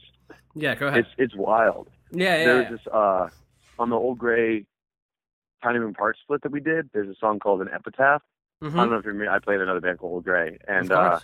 [0.56, 1.00] Yeah, go ahead.
[1.00, 1.90] it's it's wild.
[2.12, 2.46] yeah, yeah.
[2.46, 2.70] There's yeah.
[2.72, 3.30] this uh
[3.80, 4.66] on the old gray
[5.64, 6.90] Tiny Room Part split that we did.
[6.94, 8.22] There's a song called an epitaph.
[8.62, 8.76] I Mhm.
[8.76, 9.32] don't know if you remember.
[9.32, 11.20] I played another band called Old Gray, and uh,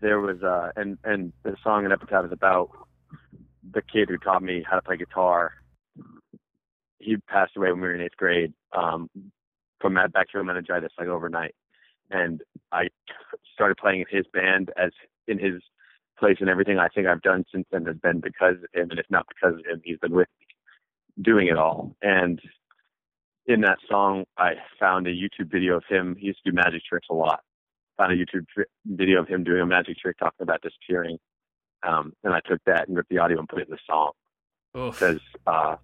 [0.00, 2.70] there was uh and and the song an epitaph is about
[3.70, 5.54] the kid who taught me how to play guitar.
[6.98, 9.10] He passed away when we were in eighth grade um,
[9.80, 11.54] from bacterial meningitis, like overnight.
[12.10, 12.88] And I
[13.52, 14.92] started playing in his band as
[15.28, 15.62] in his
[16.18, 18.90] place, and everything I think I've done since then has been because of him.
[18.90, 20.45] And if not because of him, he's been with me
[21.20, 21.96] doing it all.
[22.02, 22.40] And
[23.46, 26.16] in that song, I found a YouTube video of him.
[26.18, 27.40] He used to do magic tricks a lot.
[27.98, 31.18] Found a YouTube tri- video of him doing a magic trick talking about disappearing.
[31.82, 34.12] Um, and I took that and ripped the audio and put it in the song
[34.72, 35.76] because, uh,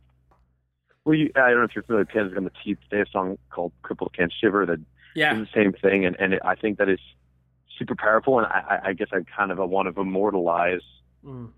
[1.04, 2.78] well, you, I don't know if you're familiar with Kansas on the Teeth.
[2.90, 4.80] They have a song called "Crippled Can't Shiver" that
[5.14, 5.34] Yeah.
[5.38, 7.00] is the same thing, and and it, I think that is
[7.78, 8.38] super powerful.
[8.38, 10.82] And I, I- I guess I kind of want to immortalize.
[11.24, 11.50] Mm.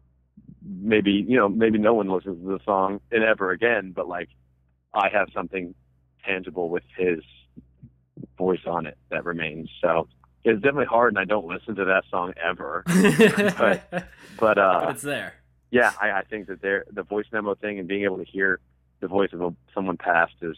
[0.66, 4.29] Maybe you know, maybe no one listens to the song and ever again, but like
[4.92, 5.74] I have something
[6.24, 7.20] tangible with his
[8.38, 9.68] voice on it that remains.
[9.83, 10.09] So
[10.44, 12.83] it's definitely hard, and I don't listen to that song ever.
[13.59, 15.35] but, But uh, but it's there.
[15.70, 18.61] yeah, I, I think that there the voice memo thing and being able to hear
[19.00, 20.57] the voice of a, someone passed is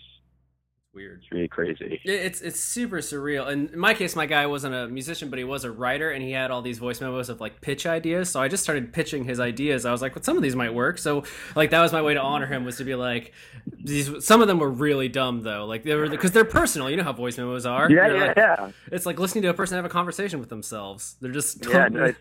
[0.97, 1.21] Weird.
[1.23, 2.01] it's really crazy.
[2.05, 3.47] It's it's super surreal.
[3.49, 6.23] And in my case, my guy wasn't a musician, but he was a writer, and
[6.23, 8.31] he had all these voice memos of like pitch ideas.
[8.31, 9.85] So I just started pitching his ideas.
[9.85, 12.15] I was like, "Well, some of these might work." So like that was my way
[12.15, 13.35] to honor him was to be like,
[13.79, 14.25] these.
[14.25, 15.67] Some of them were really dumb though.
[15.67, 16.89] Like they were because they're personal.
[16.89, 17.91] You know how voice memos are.
[17.91, 18.71] Yeah, They're yeah, like- yeah.
[18.91, 21.17] It's like listening to a person have a conversation with themselves.
[21.21, 22.15] They're just Yeah, no,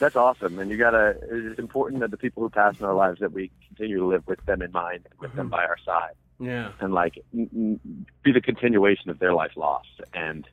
[0.00, 0.58] that's awesome.
[0.58, 1.16] And you gotta.
[1.30, 4.26] It's important that the people who pass in our lives that we continue to live
[4.26, 5.56] with them in mind, and with them mm-hmm.
[5.56, 6.72] by our side, yeah.
[6.80, 10.00] and like be the continuation of their life lost.
[10.14, 10.46] And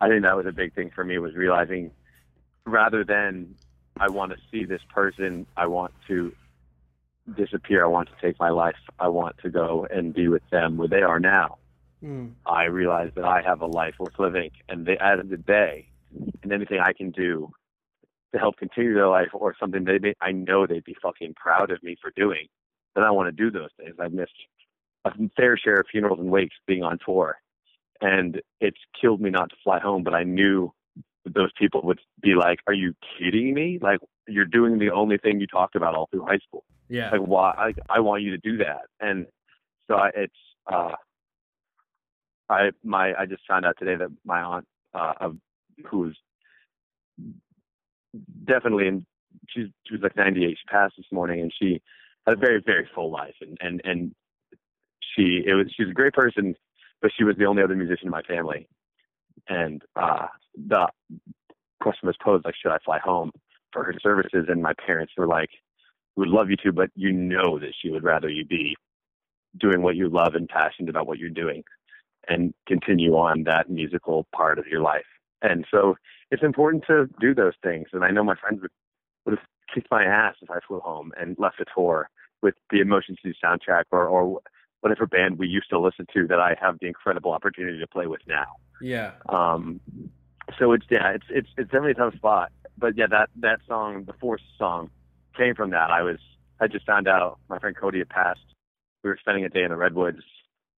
[0.00, 1.90] I think that was a big thing for me was realizing,
[2.66, 3.54] rather than
[3.98, 6.34] I want to see this person, I want to
[7.36, 7.84] disappear.
[7.84, 8.76] I want to take my life.
[8.98, 11.58] I want to go and be with them where they are now.
[12.02, 12.32] Mm.
[12.44, 15.28] I realize that I have a life worth living, and they, at the end of
[15.30, 15.88] the day,
[16.42, 17.50] and anything I can do
[18.32, 21.70] to help continue their life or something they may, I know they'd be fucking proud
[21.70, 22.48] of me for doing,
[22.94, 23.94] then I want to do those things.
[23.98, 24.32] I've missed
[25.04, 27.36] a fair share of funerals and wakes being on tour,
[28.00, 30.02] and it's killed me not to fly home.
[30.02, 30.72] But I knew
[31.24, 33.78] those people would be like, "Are you kidding me?
[33.80, 37.10] Like you're doing the only thing you talked about all through high school." Yeah.
[37.10, 39.26] like why I, I want you to do that and
[39.88, 40.34] so I, it's
[40.70, 40.92] uh
[42.50, 45.36] i my i just found out today that my aunt uh of,
[45.90, 46.16] who's
[48.44, 49.06] definitely in
[49.48, 51.80] she's she was like 98 she passed this morning and she
[52.26, 54.14] had a very very full life and and and
[55.14, 56.54] she it was she was a great person
[57.02, 58.68] but she was the only other musician in my family
[59.48, 60.26] and uh
[60.68, 60.86] the
[61.80, 63.30] question was posed like should i fly home
[63.72, 65.50] for her services and my parents were like
[66.16, 68.76] we would love you to, but you know that she would rather you be
[69.58, 71.62] doing what you love and passionate about what you're doing
[72.28, 75.04] and continue on that musical part of your life.
[75.42, 75.96] And so
[76.30, 77.88] it's important to do those things.
[77.92, 78.70] And I know my friends would,
[79.26, 82.08] would have kicked my ass if I flew home and left a tour
[82.42, 84.40] with the Motion City Soundtrack or, or
[84.84, 88.06] whatever band we used to listen to that I have the incredible opportunity to play
[88.06, 88.44] with now.
[88.82, 89.12] Yeah.
[89.30, 89.80] Um,
[90.58, 92.52] so it's yeah, it's it's it's definitely a tough spot.
[92.76, 94.90] But yeah, that that song, the fourth song,
[95.34, 95.90] came from that.
[95.90, 96.18] I was
[96.60, 98.44] I just found out my friend Cody had passed.
[99.02, 100.22] We were spending a day in the redwoods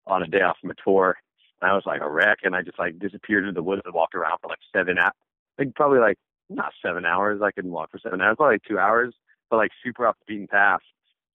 [0.05, 1.17] on a day off from a tour.
[1.61, 3.93] And I was like a wreck, and I just like disappeared into the woods and
[3.93, 5.11] walked around for like seven hours.
[5.59, 6.17] Like probably like
[6.49, 7.41] not seven hours.
[7.43, 9.13] I couldn't walk for seven hours, probably like two hours,
[9.49, 10.79] but like super off the beaten path.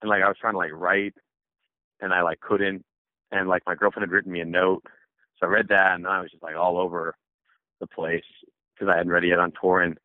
[0.01, 1.13] And like I was trying to like write,
[2.01, 2.83] and I like couldn't.
[3.31, 4.83] And like my girlfriend had written me a note,
[5.39, 7.15] so I read that, and I was just like all over
[7.79, 8.23] the place
[8.75, 9.97] because I hadn't read it yet on tour, and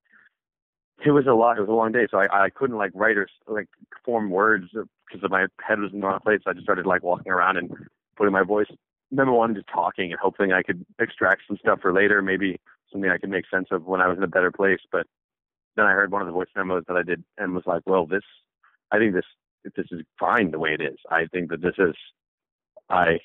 [1.05, 1.59] it was a lot.
[1.59, 3.69] It was a long day, so I I couldn't like write or like
[4.05, 6.41] form words because my head was in the wrong place.
[6.45, 7.71] So I just started like walking around and
[8.17, 8.69] putting my voice
[9.11, 12.61] number one, just talking and hoping I could extract some stuff for later, maybe
[12.93, 14.81] something I could make sense of when I was in a better place.
[14.91, 15.07] But
[15.77, 18.07] then I heard one of the voice memos that I did and was like, well,
[18.07, 18.25] this,
[18.91, 19.25] I think this,
[19.77, 20.97] this is fine the way it is.
[21.11, 21.95] I think that this is,
[22.89, 23.19] I,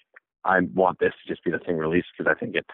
[0.46, 2.68] I want this to just be the thing released because I think it's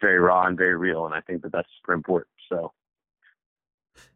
[0.00, 1.06] very raw and very real.
[1.06, 2.30] And I think that that's super important.
[2.48, 2.72] So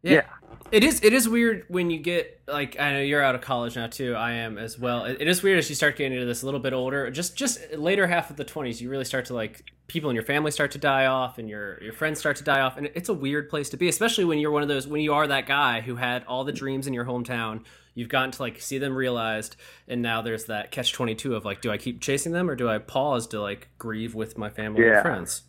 [0.02, 0.12] yeah.
[0.12, 0.22] yeah.
[0.70, 3.76] It is it is weird when you get like I know you're out of college
[3.76, 4.14] now too.
[4.14, 5.04] I am as well.
[5.04, 7.10] It, it is weird as you start getting into this a little bit older.
[7.10, 10.24] Just just later half of the 20s, you really start to like people in your
[10.24, 13.08] family start to die off and your your friends start to die off and it's
[13.08, 15.46] a weird place to be, especially when you're one of those when you are that
[15.46, 17.64] guy who had all the dreams in your hometown.
[17.94, 19.56] You've gotten to like see them realized
[19.88, 22.68] and now there's that catch 22 of like do I keep chasing them or do
[22.68, 24.96] I pause to like grieve with my family yeah.
[24.96, 25.42] and friends?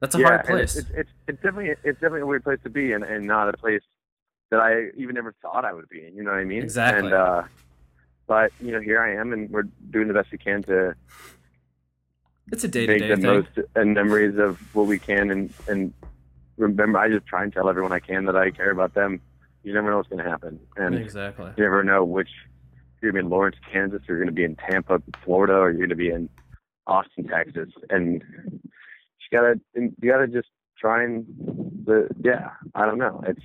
[0.00, 0.76] That's a yeah, hard place.
[0.76, 3.56] It's, it's, it's definitely it's definitely a weird place to be, and, and not a
[3.56, 3.82] place
[4.50, 6.14] that I even ever thought I would be in.
[6.14, 6.62] You know what I mean?
[6.62, 7.06] Exactly.
[7.06, 7.42] And uh,
[8.26, 10.94] but you know, here I am, and we're doing the best we can to.
[12.50, 15.52] It's a day to day make the most and memories of what we can, and
[15.68, 15.92] and
[16.56, 16.98] remember.
[16.98, 19.20] I just try and tell everyone I can that I care about them.
[19.62, 21.52] You never know what's going to happen, and exactly.
[21.56, 22.30] You never know which.
[23.02, 25.54] You're going to be in Lawrence, Kansas, or you're going to be in Tampa, Florida,
[25.54, 26.28] or you're going to be in
[26.86, 28.22] Austin, Texas, and
[29.32, 31.26] gotta you gotta just try and
[31.84, 33.42] the yeah I don't know it's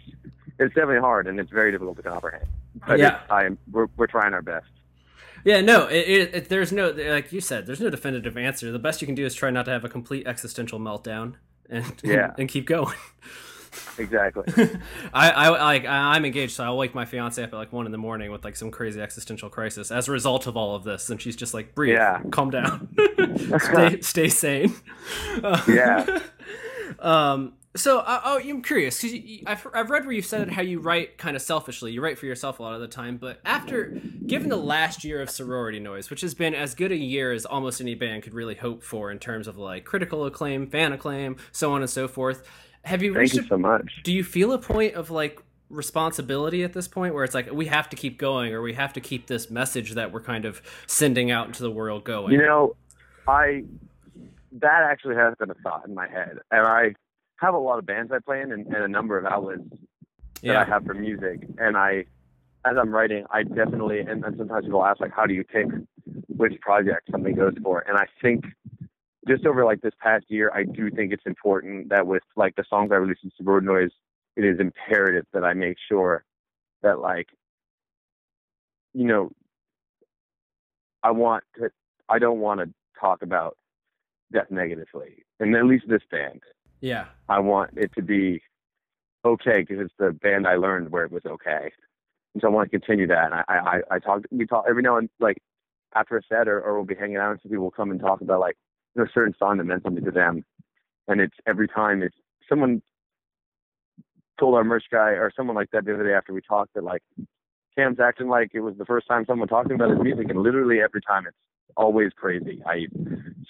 [0.60, 2.48] it's definitely hard and it's very difficult to comprehend.
[2.88, 4.68] But yeah, I am we're we're trying our best.
[5.44, 8.72] Yeah, no, it, it, it, there's no like you said, there's no definitive answer.
[8.72, 11.36] The best you can do is try not to have a complete existential meltdown
[11.70, 12.26] and yeah.
[12.26, 12.96] and, and keep going.
[13.98, 14.44] Exactly.
[15.14, 17.92] I, I like I'm engaged, so I'll wake my fiance up at like one in
[17.92, 21.10] the morning with like some crazy existential crisis as a result of all of this,
[21.10, 22.22] and she's just like, "Breathe, yeah.
[22.32, 22.90] calm down,
[23.60, 24.74] stay stay sane."
[25.68, 26.20] yeah.
[27.00, 27.54] um.
[27.78, 31.18] So, uh, oh, I'm curious because I've I've read where you've said how you write
[31.18, 31.92] kind of selfishly.
[31.92, 35.22] You write for yourself a lot of the time, but after given the last year
[35.22, 38.34] of Sorority Noise, which has been as good a year as almost any band could
[38.34, 42.08] really hope for in terms of like critical acclaim, fan acclaim, so on and so
[42.08, 42.48] forth
[42.86, 44.02] have you Thank you a, so much.
[44.04, 47.66] Do you feel a point of like responsibility at this point where it's like we
[47.66, 50.62] have to keep going or we have to keep this message that we're kind of
[50.86, 52.34] sending out into the world going?
[52.34, 52.76] You know,
[53.28, 53.64] I
[54.54, 56.38] that actually has been a thought in my head.
[56.52, 56.96] And I
[57.38, 59.80] have a lot of bands I play in and, and a number of outlets that
[60.42, 60.62] yeah.
[60.62, 61.48] I have for music.
[61.58, 62.06] And I
[62.66, 65.68] as I'm writing, I definitely and, and sometimes people ask like how do you pick
[66.28, 67.84] which project something goes for?
[67.88, 68.46] And I think
[69.28, 72.64] just over like this past year, I do think it's important that with like the
[72.70, 73.92] songs I released in Suburban Noise,
[74.36, 76.24] it is imperative that I make sure
[76.84, 77.28] that like,
[78.94, 79.32] you know,
[81.04, 81.70] I want to,
[82.10, 83.58] I don't want to talk about
[84.32, 86.42] death negatively, and at least this band.
[86.82, 87.06] Yeah.
[87.30, 88.42] I want it to be
[89.24, 91.72] okay because it's the band I learned where it was okay,
[92.34, 93.32] and so I want to continue that.
[93.32, 95.38] And I, I, I talk, we talk every now and like
[95.96, 98.00] after a set, or, or we'll be hanging out, and some people will come and
[98.00, 98.58] talk about like
[98.96, 100.44] know, a certain song that meant something to them.
[101.08, 102.16] And it's every time it's
[102.50, 102.82] someone
[104.40, 106.84] told our merch guy or someone like that the other day after we talked that
[106.84, 107.02] like
[107.78, 110.80] Cam's acting like it was the first time someone talking about his music, and literally
[110.82, 111.38] every time it's
[111.76, 112.62] always crazy.
[112.66, 112.88] I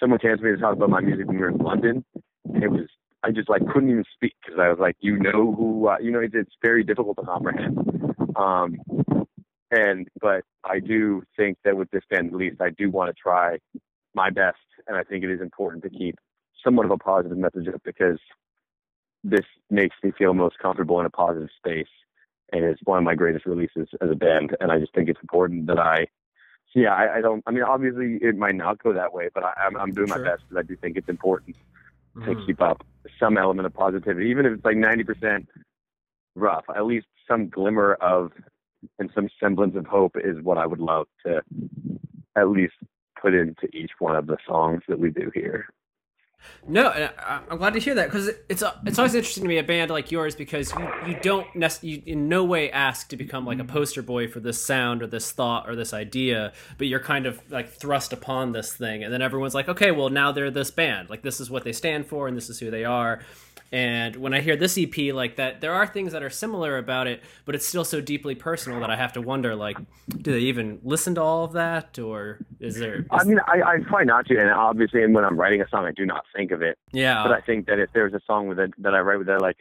[0.00, 2.04] someone came to me to talk about my music when we were in London,
[2.52, 2.88] and it was
[3.22, 6.12] I just like couldn't even speak because I was like, you know who, uh, you
[6.12, 7.78] know, it's, it's very difficult to comprehend.
[8.36, 8.76] Um,
[9.70, 13.20] and but I do think that with this band, at least, I do want to
[13.20, 13.58] try
[14.14, 16.16] my best, and I think it is important to keep
[16.64, 18.18] somewhat of a positive message up because
[19.24, 21.88] this makes me feel most comfortable in a positive space,
[22.52, 25.20] and it's one of my greatest releases as a band, and I just think it's
[25.20, 26.06] important that I.
[26.74, 27.42] Yeah, I, I don't.
[27.46, 30.08] I mean, obviously, it might not go that way, but I, am I'm, I'm doing
[30.08, 30.18] sure.
[30.18, 31.56] my best because I do think it's important
[32.14, 32.24] mm.
[32.26, 32.84] to keep up
[33.18, 35.46] some element of positivity, even if it's like 90%
[36.34, 36.64] rough.
[36.74, 38.32] At least some glimmer of
[38.98, 41.42] and some semblance of hope is what I would love to
[42.36, 42.74] at least
[43.20, 45.68] put into each one of the songs that we do here.
[46.68, 46.90] No,
[47.50, 50.10] I'm glad to hear that because it's it's always interesting to me a band like
[50.10, 53.62] yours because you, you don't nec- you in no way ask to become like a
[53.62, 53.72] mm-hmm.
[53.72, 57.40] poster boy for this sound or this thought or this idea, but you're kind of
[57.50, 61.08] like thrust upon this thing, and then everyone's like, okay, well now they're this band,
[61.08, 63.20] like this is what they stand for and this is who they are,
[63.72, 67.06] And when I hear this EP like that, there are things that are similar about
[67.06, 69.76] it, but it's still so deeply personal that I have to wonder, like,
[70.08, 73.00] do they even listen to all of that, or is there?
[73.00, 73.06] Is...
[73.10, 75.84] I mean, I, I try not to, and obviously, and when I'm writing a song,
[75.84, 76.78] I do not think of it.
[76.92, 77.22] Yeah.
[77.22, 79.40] But I think that if there's a song with it that I write with that,
[79.40, 79.56] like,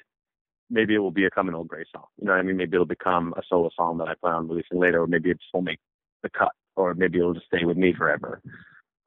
[0.70, 2.06] maybe it will become an old gray song.
[2.20, 2.58] You know what I mean?
[2.58, 5.40] Maybe it'll become a solo song that I plan on releasing later, or maybe it
[5.40, 5.80] just won't make
[6.24, 8.42] the cut, or maybe it'll just stay with me forever.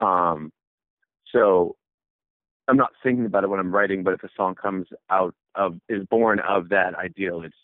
[0.00, 0.52] Um,
[1.32, 1.76] so
[2.68, 5.80] I'm not thinking about it when I'm writing, but if a song comes out of
[5.88, 7.56] is born of that ideal, it's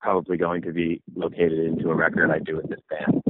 [0.00, 3.22] probably going to be located into a record I do with this band.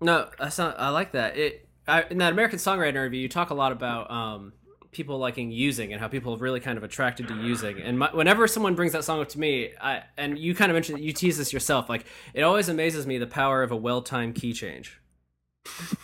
[0.00, 0.78] No, that's not.
[0.78, 1.36] I like that.
[1.38, 4.52] It I, in that American Songwriter interview, you talk a lot about um,
[4.90, 7.80] people liking using and how people are really kind of attracted to using.
[7.80, 10.74] And my, whenever someone brings that song up to me, I and you kind of
[10.74, 14.34] mentioned you tease this yourself, like it always amazes me the power of a well-timed
[14.34, 15.00] key change.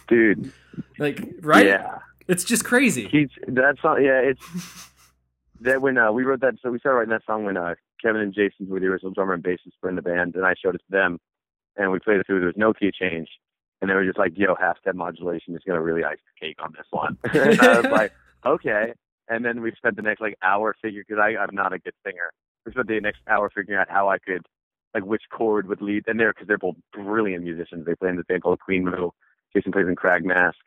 [0.08, 0.52] Dude,
[0.98, 1.66] like right?
[1.66, 1.98] Yeah,
[2.28, 3.08] it's just crazy.
[3.08, 4.02] He's that song.
[4.02, 4.90] Yeah, it's
[5.60, 6.54] that when uh, we wrote that.
[6.62, 9.34] So we started writing that song when uh, Kevin and Jason, were the original drummer
[9.34, 11.18] and bassist, were in the band, and I showed it to them,
[11.76, 12.40] and we played it through.
[12.40, 13.28] There was no key change,
[13.80, 16.56] and they were just like, "Yo, half step modulation is gonna really ice the cake
[16.62, 18.12] on this one." and I was like,
[18.44, 18.94] "Okay."
[19.28, 22.32] And then we spent the next like hour figuring because I'm not a good singer.
[22.66, 24.44] We spent the next hour figuring out how I could
[24.94, 26.04] like which chord would lead.
[26.06, 27.86] And they're because they're both brilliant musicians.
[27.86, 29.10] They play in the band called Queen Moo.
[29.54, 30.58] Jason plays in Crag Mask,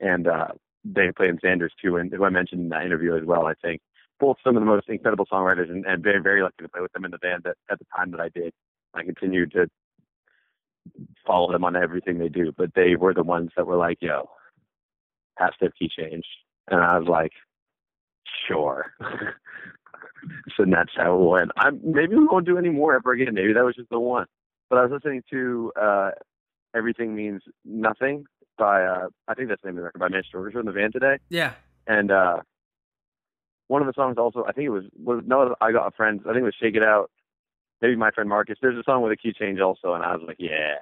[0.00, 0.48] and uh,
[0.84, 3.46] they play in Sanders too, and who I mentioned in that interview as well.
[3.46, 3.80] I think
[4.18, 6.92] both some of the most incredible songwriters, and, and very very lucky to play with
[6.92, 8.52] them in the band at, at the time that I did.
[8.94, 9.68] I continued to
[11.26, 14.28] follow them on everything they do, but they were the ones that were like, "Yo,
[15.38, 16.24] half step key change,"
[16.68, 17.32] and I was like,
[18.48, 18.92] "Sure."
[20.56, 21.50] so that's how it went.
[21.56, 23.34] I maybe we won't do any more ever again.
[23.34, 24.26] Maybe that was just the one.
[24.68, 26.10] But I was listening to uh,
[26.74, 28.24] "Everything Means Nothing"
[28.58, 30.72] by uh, I think that's the name of the record by Mitch George in the
[30.72, 31.18] van today.
[31.28, 31.54] Yeah.
[31.86, 32.38] And uh,
[33.68, 36.20] one of the songs also I think it was was no I got a friend
[36.24, 37.10] I think it was Shake It Out.
[37.80, 38.58] Maybe my friend Marcus.
[38.62, 40.76] There's a song with a key change also, and I was like, yeah.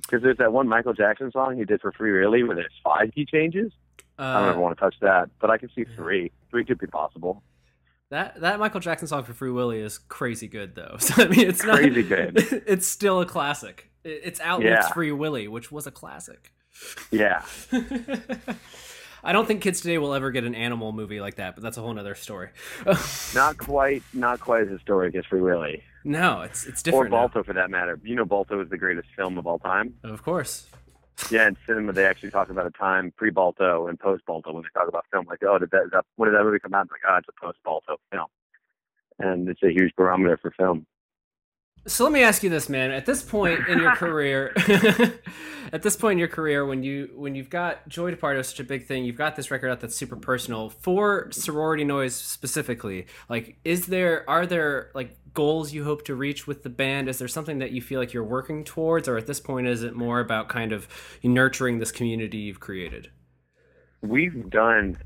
[0.00, 3.10] Because there's that one Michael Jackson song he did for Free Willy where there's five
[3.14, 3.72] key changes.
[4.18, 6.30] Uh, I don't ever want to touch that, but I can see three.
[6.50, 7.42] Three could be possible.
[8.10, 10.96] That that Michael Jackson song for Free Willy is crazy good though.
[11.00, 12.62] So I mean, it's not Crazy good.
[12.66, 13.89] It's still a classic.
[14.04, 14.88] It- It's outlived Yeah.
[14.92, 16.52] Free Willy, which was a classic.
[17.10, 17.44] Yeah.
[19.22, 21.76] I don't think kids today will ever get an animal movie like that, but that's
[21.76, 22.48] a whole nother story.
[23.34, 25.82] Not quite not quite as historic as Free Willy.
[26.04, 27.10] no, it's it's Or different.
[27.10, 27.16] now.
[27.18, 28.00] Balto for that matter.
[28.02, 29.94] You know Balto is the greatest film of all time.
[30.04, 30.66] Of course.
[31.30, 34.62] Yeah, in cinema they actually talk about a time pre Balto and post Balto when
[34.62, 35.26] they talk about film.
[35.28, 36.88] Like, oh, did that, that when did that movie come out?
[36.90, 38.24] Like, oh, it's a post Balto film,
[39.18, 40.86] and it's a huge barometer for film.
[41.86, 42.90] So let me ask you this, man.
[42.90, 44.52] At this point in your career,
[45.72, 48.60] at this point in your career, when you when you've got Joy Departed is such
[48.60, 53.06] a big thing, you've got this record out that's super personal for sorority noise specifically.
[53.28, 57.08] Like, is there are there like goals you hope to reach with the band?
[57.08, 59.82] Is there something that you feel like you're working towards, or at this point, is
[59.82, 60.88] it more about kind of
[61.22, 63.10] nurturing this community you've created?
[64.02, 64.98] We've done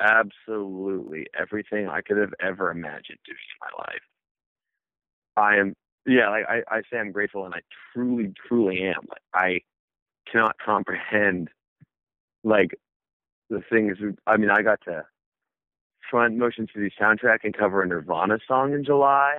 [0.00, 4.02] absolutely everything I could have ever imagined doing in my life.
[5.36, 5.74] I am,
[6.06, 7.60] yeah, like I, I say I'm grateful, and I
[7.92, 9.02] truly, truly am.
[9.08, 9.60] Like I
[10.30, 11.48] cannot comprehend,
[12.44, 12.78] like
[13.50, 13.98] the things.
[14.26, 15.04] I mean, I got to
[16.10, 19.38] front Motion City soundtrack and cover a Nirvana song in July.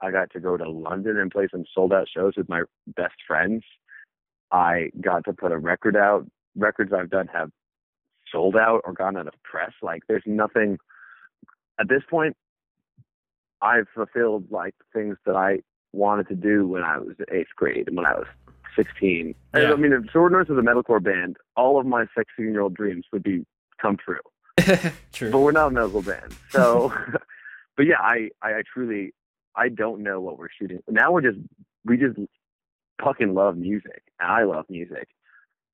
[0.00, 3.14] I got to go to London and play some sold out shows with my best
[3.26, 3.64] friends.
[4.52, 6.26] I got to put a record out.
[6.56, 7.50] Records I've done have
[8.30, 9.72] sold out or gone out of press.
[9.82, 10.78] Like there's nothing
[11.80, 12.36] at this point.
[13.60, 15.60] I've fulfilled like things that I
[15.94, 18.26] wanted to do when I was eighth grade and when I was
[18.76, 19.34] 16.
[19.54, 19.72] Yeah.
[19.72, 22.74] I mean, if Sorority Noise was a metalcore band, all of my 16 year old
[22.74, 23.46] dreams would be
[23.80, 24.20] come true.
[25.12, 25.30] True.
[25.30, 26.92] But we're not a metalcore band, so.
[27.76, 29.12] but yeah, I, I I truly
[29.56, 30.80] I don't know what we're shooting.
[30.88, 31.38] Now we're just
[31.84, 32.18] we just
[33.02, 35.08] fucking love music, and I love music.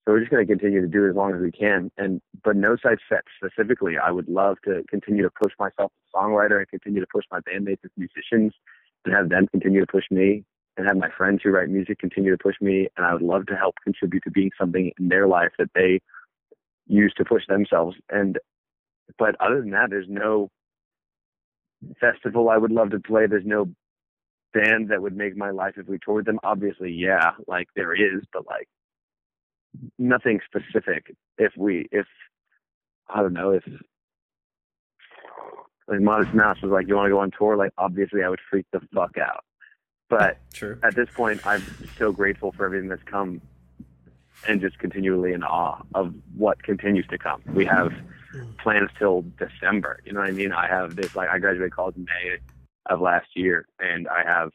[0.04, 1.90] So we're just going to continue to do it as long as we can.
[1.98, 6.10] And but no side set specifically, I would love to continue to push myself as
[6.14, 8.54] a songwriter and continue to push my bandmates as musicians,
[9.04, 10.44] and have them continue to push me,
[10.76, 12.88] and have my friends who write music continue to push me.
[12.96, 16.00] And I would love to help contribute to being something in their life that they
[16.86, 17.96] use to push themselves.
[18.10, 18.38] And
[19.18, 20.50] but other than that, there's no
[22.00, 23.26] festival I would love to play.
[23.26, 23.66] There's no
[24.52, 26.38] band that would make my life if we toured them.
[26.42, 28.68] Obviously, yeah, like there is, but like
[29.98, 31.14] nothing specific.
[31.38, 32.06] If we, if
[33.08, 33.64] I don't know, if
[35.90, 37.56] like Modest Mouse was like, you want to go on tour?
[37.56, 39.44] Like, obviously, I would freak the fuck out.
[40.08, 40.78] But True.
[40.82, 41.62] at this point, I'm
[41.98, 43.40] so grateful for everything that's come
[44.48, 47.42] and just continually in awe of what continues to come.
[47.52, 47.92] We have
[48.58, 50.00] plans till December.
[50.04, 50.52] You know what I mean?
[50.52, 52.38] I have this like I graduated college in May
[52.86, 54.50] of last year, and I have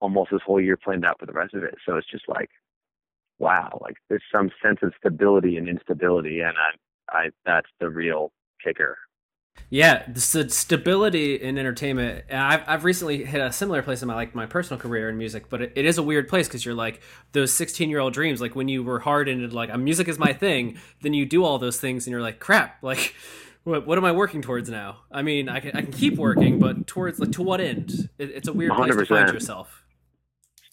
[0.00, 1.76] almost this whole year planned out for the rest of it.
[1.84, 2.50] So it's just like,
[3.38, 8.32] wow, like there's some sense of stability and instability, and I, I that's the real
[8.62, 8.96] kicker.
[9.72, 12.24] Yeah, the st- stability in entertainment.
[12.30, 15.48] I've, I've recently hit a similar place in my like my personal career in music,
[15.48, 17.00] but it, it is a weird place because you're like
[17.32, 18.40] those 16 year old dreams.
[18.40, 21.58] Like when you were hard into like music is my thing, then you do all
[21.58, 23.14] those things and you're like, crap, like
[23.62, 24.98] what, what am I working towards now?
[25.12, 28.08] I mean, I can I can keep working, but towards like to what end?
[28.18, 29.84] It, it's a weird place to find yourself.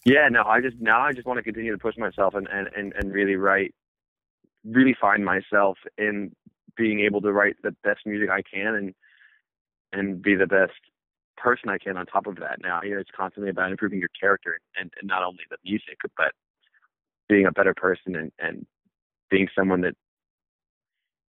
[0.04, 2.68] Yeah, no, I just now I just want to continue to push myself and and
[2.76, 3.74] and, and really write,
[4.64, 6.32] really find myself in
[6.78, 8.94] being able to write the best music I can and
[9.92, 10.72] and be the best
[11.36, 12.60] person I can on top of that.
[12.62, 15.98] Now, you know, it's constantly about improving your character and, and not only the music,
[16.16, 16.32] but
[17.28, 18.66] being a better person and, and
[19.30, 19.94] being someone that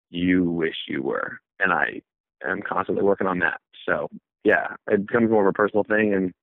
[0.10, 1.40] you wish you were.
[1.60, 2.02] And I
[2.48, 3.60] am constantly working on that.
[3.88, 4.08] So
[4.44, 6.34] yeah, it becomes more of a personal thing and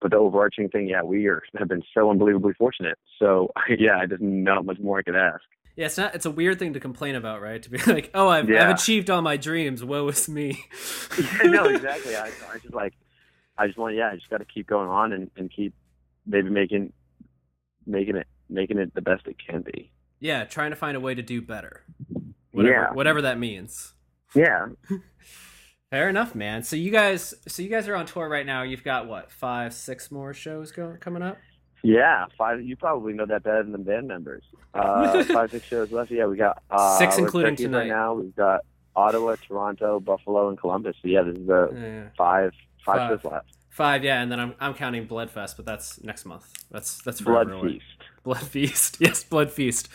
[0.00, 2.98] but the overarching thing, yeah, we are have been so unbelievably fortunate.
[3.18, 5.42] So yeah, I just not much more I could ask.
[5.76, 6.14] Yeah, it's not.
[6.14, 7.62] It's a weird thing to complain about, right?
[7.62, 9.82] To be like, oh, I've, I've achieved all my dreams.
[9.82, 10.64] Woe is me.
[11.18, 12.14] yeah, no, exactly.
[12.16, 12.94] I, I just like,
[13.58, 15.74] I just want, yeah, I just got to keep going on and, and keep
[16.26, 16.92] maybe making,
[17.86, 19.90] making it, making it the best it can be.
[20.20, 21.82] Yeah, trying to find a way to do better.
[22.52, 22.92] Whatever, Yeah.
[22.92, 23.94] whatever that means.
[24.34, 24.66] Yeah,
[25.90, 26.64] Fair enough, man.
[26.64, 28.62] So you guys, so you guys are on tour right now.
[28.62, 31.36] You've got what, five, six more shows going coming up?
[31.84, 32.26] Yeah.
[32.36, 32.62] Five.
[32.62, 34.42] You probably know that better than the band members.
[34.72, 36.10] Uh, five, six shows left.
[36.10, 37.78] Yeah, we got uh, Six including tonight.
[37.80, 38.62] Right now, we've got
[38.96, 40.96] Ottawa, Toronto, Buffalo, and Columbus.
[41.02, 42.08] So yeah, this is the Yeah.
[42.16, 42.52] five,
[42.84, 43.10] five, Five.
[43.22, 43.46] shows left.
[43.70, 46.46] Five, yeah, and then I'm I'm counting Bled Fest, but that's next month.
[46.70, 47.72] That's that's Blood away.
[47.74, 47.84] Feast.
[48.22, 49.88] Blood Feast, yes, Blood Feast.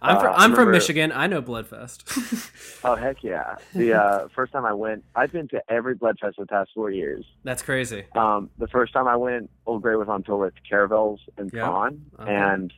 [0.00, 1.12] I'm Uh, from, I I'm from Michigan.
[1.12, 2.04] I know Bled Fest.
[2.84, 3.56] Oh heck yeah!
[3.74, 6.70] The uh, first time I went, I've been to every Bled Fest for the past
[6.74, 7.24] four years.
[7.42, 8.04] that's crazy.
[8.14, 11.64] Um, the first time I went, Old Gray was on tour with Caravels and Yeah.
[11.64, 12.28] Con, Uh-huh.
[12.30, 12.72] and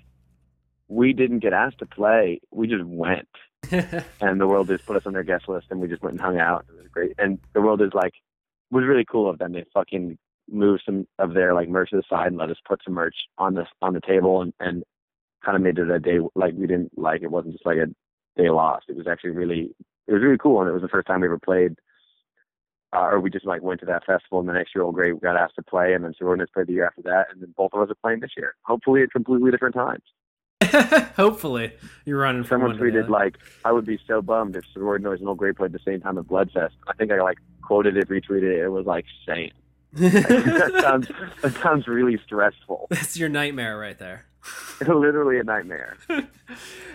[0.89, 2.41] we didn't get asked to play.
[2.51, 3.29] We just went,
[3.71, 6.21] and the world just put us on their guest list, and we just went and
[6.21, 6.65] hung out.
[6.71, 8.15] It was great, and the world is like
[8.71, 9.53] was really cool of them.
[9.53, 10.17] They fucking
[10.49, 13.15] moved some of their like merch to the side and let us put some merch
[13.37, 14.83] on the on the table, and and
[15.45, 17.87] kind of made it a day like we didn't like it wasn't just like a
[18.41, 18.87] day lost.
[18.89, 19.75] It was actually really
[20.07, 21.77] it was really cool, and it was the first time we ever played.
[22.93, 25.13] Uh, or we just like went to that festival, and the next year, Old Gray
[25.13, 27.71] got asked to play, and then Sorority played the year after that, and then both
[27.73, 28.55] of us are playing this year.
[28.63, 30.03] Hopefully, at completely different times.
[31.17, 31.73] Hopefully,
[32.05, 35.21] you're running from Someone one tweeted like, "I would be so bummed if Sorority Noise
[35.21, 37.97] and Old Gray played the same time at Bled Fest." I think I like quoted
[37.97, 38.65] it, retweeted it.
[38.65, 39.53] It was like saying
[39.93, 41.09] that sounds
[41.43, 42.89] that sounds really stressful.
[42.91, 44.27] That's your nightmare right there.
[44.81, 45.97] Literally a nightmare.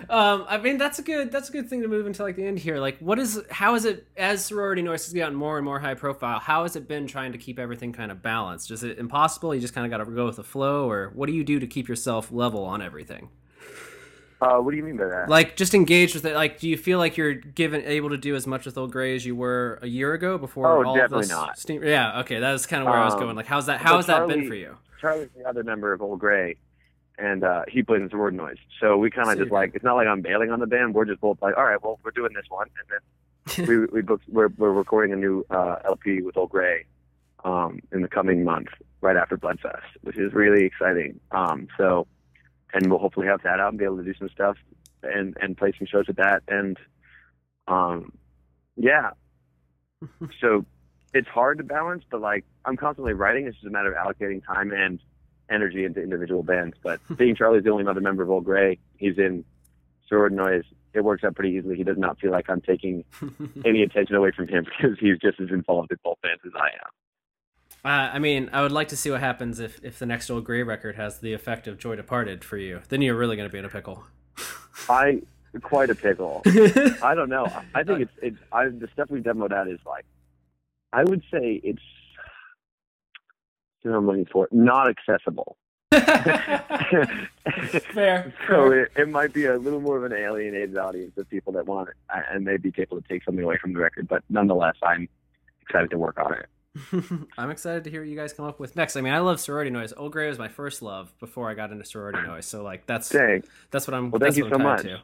[0.10, 2.46] um, I mean, that's a good that's a good thing to move into like the
[2.46, 2.80] end here.
[2.80, 5.94] Like, what is how is it as sorority noise has gotten more and more high
[5.94, 6.40] profile?
[6.40, 8.72] How has it been trying to keep everything kind of balanced?
[8.72, 9.54] Is it impossible?
[9.54, 11.60] You just kind of got to go with the flow, or what do you do
[11.60, 13.30] to keep yourself level on everything?
[14.42, 15.30] Uh, what do you mean by that?
[15.30, 16.36] Like, just engage with it.
[16.36, 19.16] Like, do you feel like you're given able to do as much with Old Gray
[19.16, 21.58] as you were a year ago before Oh, all definitely this not.
[21.58, 21.84] Steam?
[21.84, 23.36] Yeah, okay, that's kind of where I was Um, going.
[23.38, 23.80] Like, how's that?
[23.80, 24.76] How has so that been for you?
[25.00, 26.58] Charlie's the other member of Old Gray,
[27.18, 28.58] and uh, he plays in Sorority Noise.
[28.80, 30.94] So we kind of just like it's not like I'm bailing on the band.
[30.94, 34.02] We're just both like, all right, well, we're doing this one, and then we we
[34.02, 36.86] booked, we're we're recording a new uh, LP with Old Gray
[37.44, 38.68] um, in the coming month,
[39.02, 41.20] right after Bled Fest, which is really exciting.
[41.32, 42.08] Um, so,
[42.74, 44.58] and we'll hopefully have that out and be able to do some stuff
[45.04, 46.78] and and play some shows with that, and
[47.68, 48.12] um,
[48.76, 49.12] yeah.
[50.42, 50.66] so
[51.14, 53.48] it's hard to balance, but like I'm constantly writing.
[53.48, 55.00] It's just a matter of allocating time and
[55.50, 56.76] energy into individual bands.
[56.82, 59.46] But being Charlie's the only other member of Old Gray, he's in
[60.08, 60.64] Sorority Noise.
[60.94, 61.76] It works out pretty easily.
[61.76, 63.04] He does not feel like I'm taking
[63.66, 66.68] any attention away from him because he's just as involved in both bands as I
[66.68, 66.92] am.
[67.84, 70.44] Uh, I mean, I would like to see what happens if, if the next Old
[70.44, 72.82] Gray record has the effect of Joy Departed for you.
[72.90, 74.06] Then you're really going to be in a pickle.
[74.90, 75.22] I
[75.62, 76.42] quite a pickle.
[77.04, 77.48] I don't know.
[77.74, 80.06] I think it's it's I, the stuff we've demoed out is like
[80.92, 81.82] I would say it's
[83.86, 85.58] you know, I'm looking for not accessible.
[87.94, 88.34] Fair.
[88.50, 91.68] So it, it might be a little more of an alienated audience of people that
[91.68, 94.08] want it uh, and maybe able to take something away from the record.
[94.08, 95.08] But nonetheless, I'm
[95.62, 96.48] excited to work on it.
[97.38, 98.98] I'm excited to hear what you guys come up with next.
[98.98, 99.94] I mean, I love sorority noise.
[99.96, 102.46] Old Gray was my first love before I got into sorority noise.
[102.46, 103.44] So like that's Dang.
[103.72, 104.12] that's what I'm.
[104.12, 105.02] Well, that's thank you what I'm so tied much.
[105.02, 105.04] To.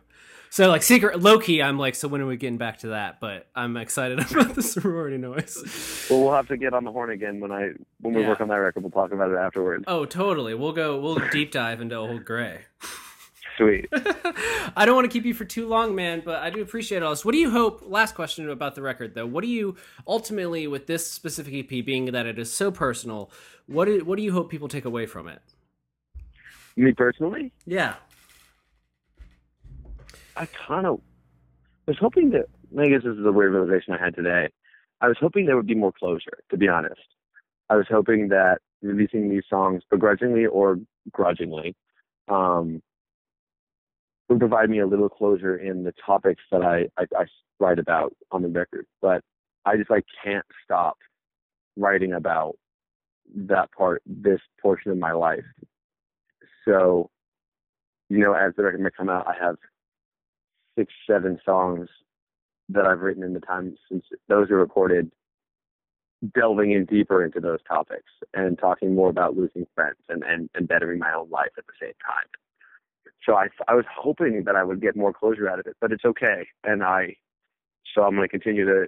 [0.53, 3.21] So like secret low key, I'm like, so when are we getting back to that?
[3.21, 6.07] But I'm excited about the sorority noise.
[6.09, 7.69] Well, we'll have to get on the horn again when I
[8.01, 8.27] when we Yeah.
[8.27, 8.83] work on that record.
[8.83, 9.85] We'll talk about it afterwards.
[9.87, 10.53] Oh, totally.
[10.53, 10.99] We'll go.
[10.99, 12.59] We'll deep dive into Old Gray.
[13.55, 13.87] Sweet.
[13.93, 17.11] I don't want to keep you for too long, man, but I do appreciate all
[17.11, 17.23] this.
[17.23, 17.83] What do you hope?
[17.85, 19.25] Last question about the record, though.
[19.27, 23.31] What do you ultimately, with this specific EP, being that it is so personal,
[23.67, 25.41] what do, what do you hope people take away from it?
[26.75, 27.95] Me personally, Yeah.
[30.35, 31.01] I kind of
[31.87, 32.45] was hoping that.
[32.77, 34.47] I guess this is a weird realization I had today.
[35.01, 36.39] I was hoping there would be more closure.
[36.51, 37.01] To be honest,
[37.69, 40.79] I was hoping that releasing these songs begrudgingly or
[41.11, 41.75] grudgingly
[42.29, 42.81] um,
[44.29, 47.25] would provide me a little closure in the topics that I, I, I
[47.59, 48.85] write about on the record.
[49.01, 49.21] But
[49.65, 50.97] I just like can't stop
[51.75, 52.55] writing about
[53.35, 55.43] that part, this portion of my life.
[56.65, 57.09] So,
[58.09, 59.55] you know, as the record may come out, I have
[60.77, 61.89] six, seven songs
[62.69, 65.11] that I've written in the time since those are recorded,
[66.35, 70.67] delving in deeper into those topics and talking more about losing friends and, and, and
[70.67, 72.27] bettering my own life at the same time.
[73.25, 75.91] So I, I was hoping that I would get more closure out of it, but
[75.91, 76.47] it's okay.
[76.63, 77.15] And I,
[77.93, 78.85] so I'm going to continue to,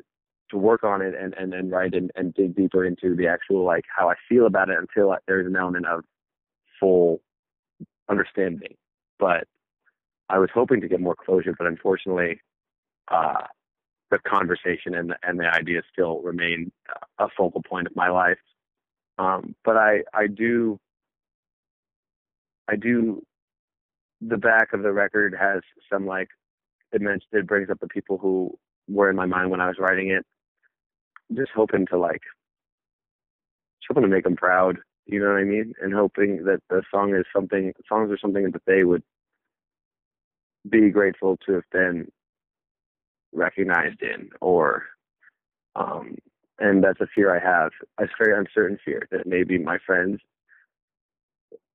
[0.51, 3.63] to work on it and, and, and write and, and dig deeper into the actual,
[3.63, 6.03] like how I feel about it until there's an element of
[6.79, 7.21] full
[8.09, 8.75] understanding.
[9.19, 9.47] But
[10.33, 12.41] I was hoping to get more closure, but unfortunately,
[13.07, 13.43] uh,
[14.09, 16.71] the conversation and the, and the ideas still remain
[17.19, 18.39] a focal point of my life.
[19.19, 20.79] Um, but I, I do,
[22.67, 23.21] I do,
[24.21, 25.61] the back of the record has
[25.91, 26.29] some like,
[26.91, 28.57] it mentions, it brings up the people who
[28.89, 30.25] were in my mind when I was writing it.
[31.37, 32.21] Just hoping to like,
[33.81, 35.73] just hoping to make them proud, you know what I mean?
[35.79, 39.03] And hoping that the song is something, songs are something that they would
[40.69, 42.07] be grateful to have been
[43.33, 44.83] recognized in or
[45.75, 46.15] um
[46.59, 47.71] and that's a fear I have.
[47.99, 50.19] It's a very uncertain fear that maybe my friends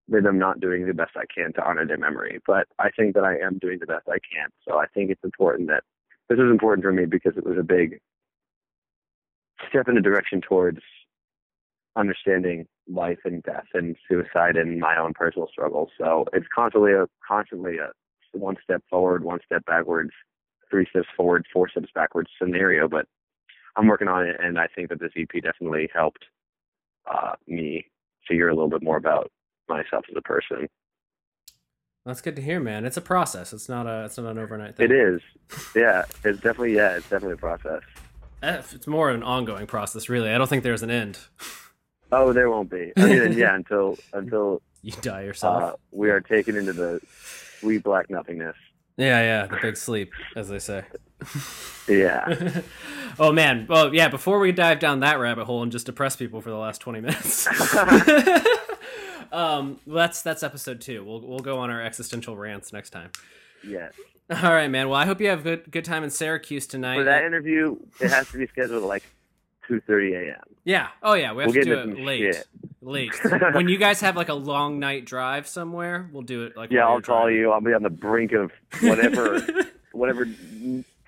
[0.08, 2.40] that I'm not doing the best I can to honor their memory.
[2.46, 4.48] But I think that I am doing the best I can.
[4.66, 5.82] So I think it's important that
[6.28, 7.98] this is important for me because it was a big
[9.68, 10.78] step in the direction towards
[11.96, 15.90] understanding life and death and suicide and my own personal struggles.
[15.98, 17.88] So it's constantly a constantly a
[18.32, 20.10] one step forward, one step backwards,
[20.70, 22.88] three steps forward, four steps backwards scenario.
[22.88, 23.06] But
[23.76, 26.24] I'm working on it, and I think that this EP definitely helped
[27.10, 27.86] uh, me
[28.26, 29.30] figure a little bit more about
[29.68, 30.68] myself as a person.
[32.06, 32.84] That's good to hear, man.
[32.86, 33.52] It's a process.
[33.52, 34.86] It's not a it's not an overnight thing.
[34.86, 35.20] It is,
[35.74, 36.04] yeah.
[36.24, 36.96] It's definitely yeah.
[36.96, 37.82] It's definitely a process.
[38.42, 40.30] It's more an ongoing process, really.
[40.30, 41.18] I don't think there's an end.
[42.10, 42.90] Oh, there won't be.
[42.96, 45.62] I mean, yeah, until until You die yourself.
[45.62, 47.00] uh, we are taken into the
[47.58, 48.56] sweet black nothingness.
[48.96, 50.84] yeah, yeah, the big sleep, as they say.
[51.88, 52.60] Yeah.
[53.18, 53.66] oh man.
[53.68, 54.08] Well, yeah.
[54.08, 57.00] Before we dive down that rabbit hole and just depress people for the last twenty
[57.00, 57.46] minutes,
[59.32, 61.04] um, well, that's that's episode two.
[61.04, 63.10] We'll we'll go on our existential rants next time.
[63.66, 63.92] yes.
[64.30, 64.90] All right, man.
[64.90, 66.96] Well, I hope you have a good good time in Syracuse tonight.
[66.96, 69.02] For that interview, it has to be scheduled like
[69.68, 70.40] two thirty a.m.
[70.64, 70.88] yeah.
[71.02, 71.32] Oh yeah.
[71.32, 72.34] We have We'll to do it late.
[72.34, 72.46] shit.
[72.80, 73.12] Late.
[73.52, 76.70] when you guys have like a long night drive somewhere, we'll do it like.
[76.70, 77.36] Yeah, I'll call driving.
[77.36, 77.50] you.
[77.52, 78.50] I'll be on the brink of
[78.80, 79.40] whatever
[79.92, 80.26] whatever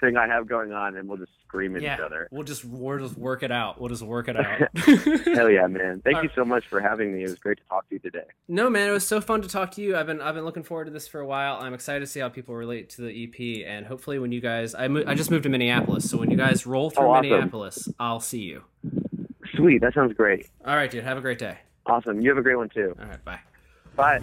[0.01, 2.29] thing I have going on, and we'll just scream at yeah, each other.
[2.31, 3.81] we'll just we'll just work it out.
[3.81, 4.69] We'll just work it out.
[5.37, 6.01] Hell yeah, man!
[6.05, 6.35] Thank All you right.
[6.35, 7.21] so much for having me.
[7.25, 8.25] It was great to talk to you today.
[8.49, 9.97] No, man, it was so fun to talk to you.
[9.97, 11.59] I've been I've been looking forward to this for a while.
[11.61, 14.75] I'm excited to see how people relate to the EP, and hopefully, when you guys,
[14.75, 17.31] I mo- I just moved to Minneapolis, so when you guys roll through Oh, awesome.
[17.31, 18.65] Minneapolis, I'll see you.
[19.55, 20.49] Sweet, that sounds great.
[20.65, 21.05] All right, dude.
[21.05, 21.59] Have a great day.
[21.87, 22.21] Awesome.
[22.21, 22.95] You have a great one too.
[23.01, 23.41] All right, bye.
[23.97, 24.21] Bye.